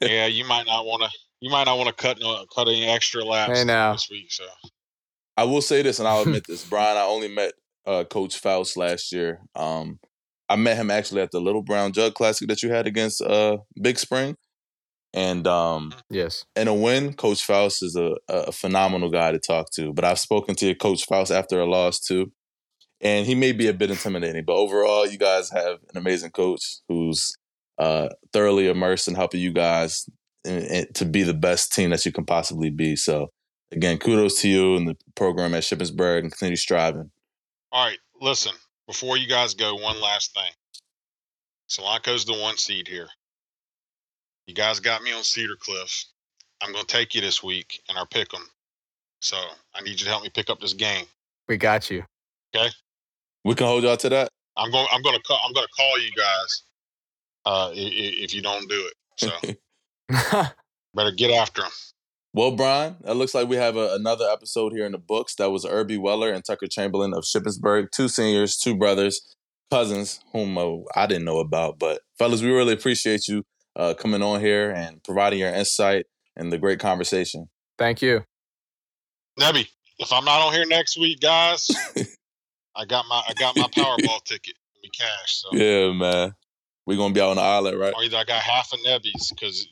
yeah, 0.00 0.26
you 0.26 0.44
might 0.44 0.66
not 0.66 0.86
want 0.86 1.02
to. 1.02 1.10
You 1.40 1.50
might 1.50 1.64
not 1.64 1.78
want 1.78 1.88
to 1.88 1.94
cut 1.94 2.18
no, 2.20 2.44
cut 2.54 2.68
any 2.68 2.86
extra 2.86 3.24
laps 3.24 3.58
hey, 3.58 3.64
now. 3.64 3.92
this 3.92 4.08
week. 4.10 4.30
So 4.30 4.44
I 5.36 5.44
will 5.44 5.62
say 5.62 5.82
this, 5.82 5.98
and 5.98 6.08
I'll 6.08 6.22
admit 6.22 6.46
this, 6.46 6.64
Brian. 6.64 6.96
I 6.96 7.02
only 7.02 7.28
met 7.28 7.52
uh, 7.86 8.04
Coach 8.04 8.38
Faust 8.38 8.76
last 8.76 9.12
year. 9.12 9.40
Um, 9.54 9.98
I 10.50 10.56
met 10.56 10.76
him 10.76 10.90
actually 10.90 11.22
at 11.22 11.30
the 11.30 11.40
Little 11.40 11.62
Brown 11.62 11.92
Jug 11.92 12.14
Classic 12.14 12.48
that 12.48 12.62
you 12.62 12.70
had 12.70 12.88
against 12.88 13.22
uh, 13.22 13.58
Big 13.80 13.98
Spring. 13.98 14.36
And 15.14 15.46
um, 15.46 15.94
yes, 16.10 16.44
in 16.56 16.68
a 16.68 16.74
win, 16.74 17.14
Coach 17.14 17.44
Faust 17.44 17.82
is 17.82 17.96
a, 17.96 18.16
a 18.28 18.52
phenomenal 18.52 19.10
guy 19.10 19.32
to 19.32 19.38
talk 19.38 19.70
to. 19.74 19.92
But 19.92 20.04
I've 20.04 20.18
spoken 20.18 20.54
to 20.56 20.66
your 20.66 20.74
Coach 20.74 21.04
Faust 21.04 21.30
after 21.30 21.60
a 21.60 21.66
loss 21.66 22.00
too, 22.00 22.32
and 23.00 23.26
he 23.26 23.34
may 23.34 23.52
be 23.52 23.68
a 23.68 23.72
bit 23.72 23.90
intimidating. 23.90 24.44
But 24.44 24.56
overall, 24.56 25.06
you 25.06 25.18
guys 25.18 25.50
have 25.50 25.78
an 25.90 25.96
amazing 25.96 26.30
coach 26.30 26.78
who's 26.88 27.36
uh, 27.78 28.08
thoroughly 28.32 28.68
immersed 28.68 29.08
in 29.08 29.14
helping 29.14 29.40
you 29.40 29.52
guys 29.52 30.08
in, 30.44 30.58
in, 30.58 30.92
to 30.94 31.04
be 31.04 31.22
the 31.22 31.34
best 31.34 31.72
team 31.72 31.90
that 31.90 32.04
you 32.04 32.12
can 32.12 32.24
possibly 32.24 32.70
be. 32.70 32.94
So 32.94 33.30
again, 33.72 33.98
kudos 33.98 34.40
to 34.42 34.48
you 34.48 34.76
and 34.76 34.88
the 34.88 34.96
program 35.14 35.54
at 35.54 35.62
Shippensburg 35.62 36.20
and 36.20 36.30
continue 36.30 36.56
striving. 36.56 37.10
All 37.72 37.86
right, 37.86 37.98
listen, 38.20 38.52
before 38.90 39.16
you 39.16 39.28
guys 39.28 39.54
go, 39.54 39.76
one 39.76 40.00
last 40.00 40.34
thing. 40.34 40.50
Solanco's 41.68 42.24
the 42.24 42.32
one 42.32 42.56
seed 42.56 42.88
here. 42.88 43.06
You 44.48 44.54
guys 44.54 44.80
got 44.80 45.04
me 45.04 45.12
on 45.12 45.22
Cedar 45.22 45.54
Cliff. 45.54 46.06
I'm 46.60 46.72
going 46.72 46.84
to 46.84 46.92
take 46.92 47.14
you 47.14 47.20
this 47.20 47.40
week 47.40 47.80
in 47.88 47.96
our 47.96 48.06
pick 48.06 48.34
'em. 48.34 48.44
So 49.20 49.36
I 49.76 49.80
need 49.82 49.92
you 49.92 50.06
to 50.06 50.08
help 50.08 50.24
me 50.24 50.28
pick 50.28 50.50
up 50.50 50.58
this 50.58 50.72
game. 50.72 51.06
We 51.46 51.56
got 51.56 51.88
you. 51.88 52.02
Okay. 52.52 52.68
We 53.44 53.54
can 53.54 53.68
hold 53.68 53.84
y'all 53.84 53.96
to 53.96 54.08
that. 54.08 54.28
I'm 54.56 54.72
going. 54.72 54.88
I'm 54.90 55.02
going 55.02 55.14
to. 55.14 55.22
Call, 55.22 55.38
I'm 55.46 55.52
going 55.52 55.66
to 55.68 55.72
call 55.72 56.00
you 56.00 56.10
guys. 56.16 56.62
Uh, 57.46 57.70
if, 57.72 58.24
if 58.24 58.34
you 58.34 58.42
don't 58.42 58.68
do 58.68 58.88
it, 58.88 58.94
so 60.10 60.10
better 60.94 61.12
get 61.12 61.30
after 61.30 61.62
them. 61.62 61.70
Well, 62.32 62.52
Brian, 62.52 62.96
it 63.04 63.14
looks 63.14 63.34
like 63.34 63.48
we 63.48 63.56
have 63.56 63.76
a, 63.76 63.94
another 63.94 64.26
episode 64.30 64.72
here 64.72 64.86
in 64.86 64.92
the 64.92 64.98
books. 64.98 65.34
That 65.34 65.50
was 65.50 65.66
Irby 65.66 65.98
Weller 65.98 66.30
and 66.30 66.44
Tucker 66.44 66.68
Chamberlain 66.68 67.12
of 67.12 67.24
Shippensburg, 67.24 67.90
two 67.90 68.06
seniors, 68.08 68.56
two 68.56 68.76
brothers, 68.76 69.36
cousins, 69.70 70.20
whom 70.32 70.56
uh, 70.56 70.82
I 70.94 71.06
didn't 71.06 71.24
know 71.24 71.40
about. 71.40 71.80
But 71.80 72.02
fellas, 72.18 72.40
we 72.40 72.52
really 72.52 72.72
appreciate 72.72 73.26
you 73.26 73.44
uh, 73.74 73.94
coming 73.94 74.22
on 74.22 74.40
here 74.40 74.70
and 74.70 75.02
providing 75.02 75.40
your 75.40 75.52
insight 75.52 76.06
and 76.36 76.52
the 76.52 76.58
great 76.58 76.78
conversation. 76.78 77.48
Thank 77.78 78.00
you, 78.00 78.22
Nebby. 79.38 79.66
If 79.98 80.12
I'm 80.12 80.24
not 80.24 80.40
on 80.40 80.52
here 80.52 80.66
next 80.66 80.98
week, 80.98 81.20
guys, 81.20 81.68
I 82.76 82.84
got 82.84 83.06
my 83.08 83.22
I 83.26 83.34
got 83.34 83.56
my 83.56 83.64
Powerball 83.64 84.22
ticket. 84.24 84.54
We 84.82 84.88
cash. 84.90 85.42
So. 85.42 85.48
Yeah, 85.52 85.92
man. 85.92 86.34
We're 86.86 86.96
gonna 86.96 87.12
be 87.12 87.20
out 87.20 87.30
on 87.30 87.36
the 87.36 87.42
island, 87.42 87.78
right? 87.78 87.92
Or 87.94 88.04
either 88.04 88.16
I 88.16 88.24
got 88.24 88.40
half 88.40 88.72
a 88.72 88.76
Nebby's 88.88 89.30
because 89.30 89.66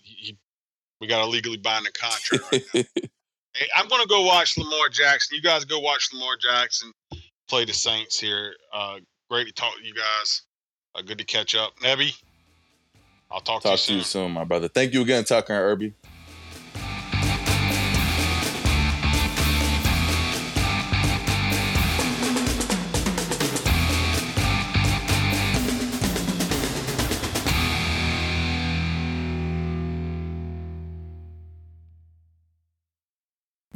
we 1.00 1.06
got 1.06 1.22
a 1.22 1.26
legally 1.26 1.56
binding 1.56 1.92
contract. 1.92 2.52
Right 2.52 2.86
hey, 3.54 3.66
I'm 3.76 3.88
gonna 3.88 4.06
go 4.06 4.24
watch 4.24 4.56
Lamar 4.56 4.88
Jackson. 4.90 5.36
You 5.36 5.42
guys 5.42 5.64
go 5.64 5.78
watch 5.78 6.08
Lamar 6.12 6.36
Jackson 6.36 6.92
play 7.48 7.64
the 7.64 7.72
Saints 7.72 8.18
here. 8.18 8.54
Uh, 8.72 8.98
great 9.30 9.46
to 9.46 9.52
talk 9.52 9.76
to 9.76 9.84
you 9.84 9.94
guys. 9.94 10.42
Uh, 10.94 11.02
good 11.02 11.18
to 11.18 11.24
catch 11.24 11.54
up, 11.54 11.76
Nebby. 11.80 12.14
I'll 13.30 13.40
talk, 13.40 13.62
talk 13.62 13.78
to 13.78 13.92
you 13.92 14.00
soon. 14.00 14.04
soon, 14.04 14.32
my 14.32 14.44
brother. 14.44 14.68
Thank 14.68 14.94
you 14.94 15.02
again, 15.02 15.24
Tucker 15.24 15.52
and 15.52 15.62
Irby. 15.62 15.94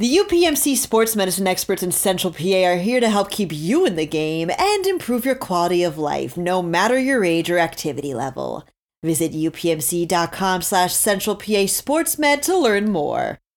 The 0.02 0.16
UPMC 0.16 0.78
sports 0.78 1.14
medicine 1.14 1.46
experts 1.46 1.80
in 1.80 1.92
Central 1.92 2.32
PA 2.32 2.64
are 2.64 2.76
here 2.76 2.98
to 2.98 3.08
help 3.08 3.30
keep 3.30 3.52
you 3.52 3.86
in 3.86 3.94
the 3.94 4.04
game 4.04 4.50
and 4.50 4.84
improve 4.84 5.24
your 5.24 5.36
quality 5.36 5.84
of 5.84 5.96
life, 5.96 6.36
no 6.36 6.60
matter 6.60 6.98
your 6.98 7.24
age 7.24 7.48
or 7.48 7.60
activity 7.60 8.12
level. 8.12 8.66
Visit 9.04 9.30
upmc.com 9.30 10.62
slash 10.62 10.92
central 10.92 11.36
PA 11.36 11.68
sportsmed 11.70 12.42
to 12.42 12.58
learn 12.58 12.90
more. 12.90 13.38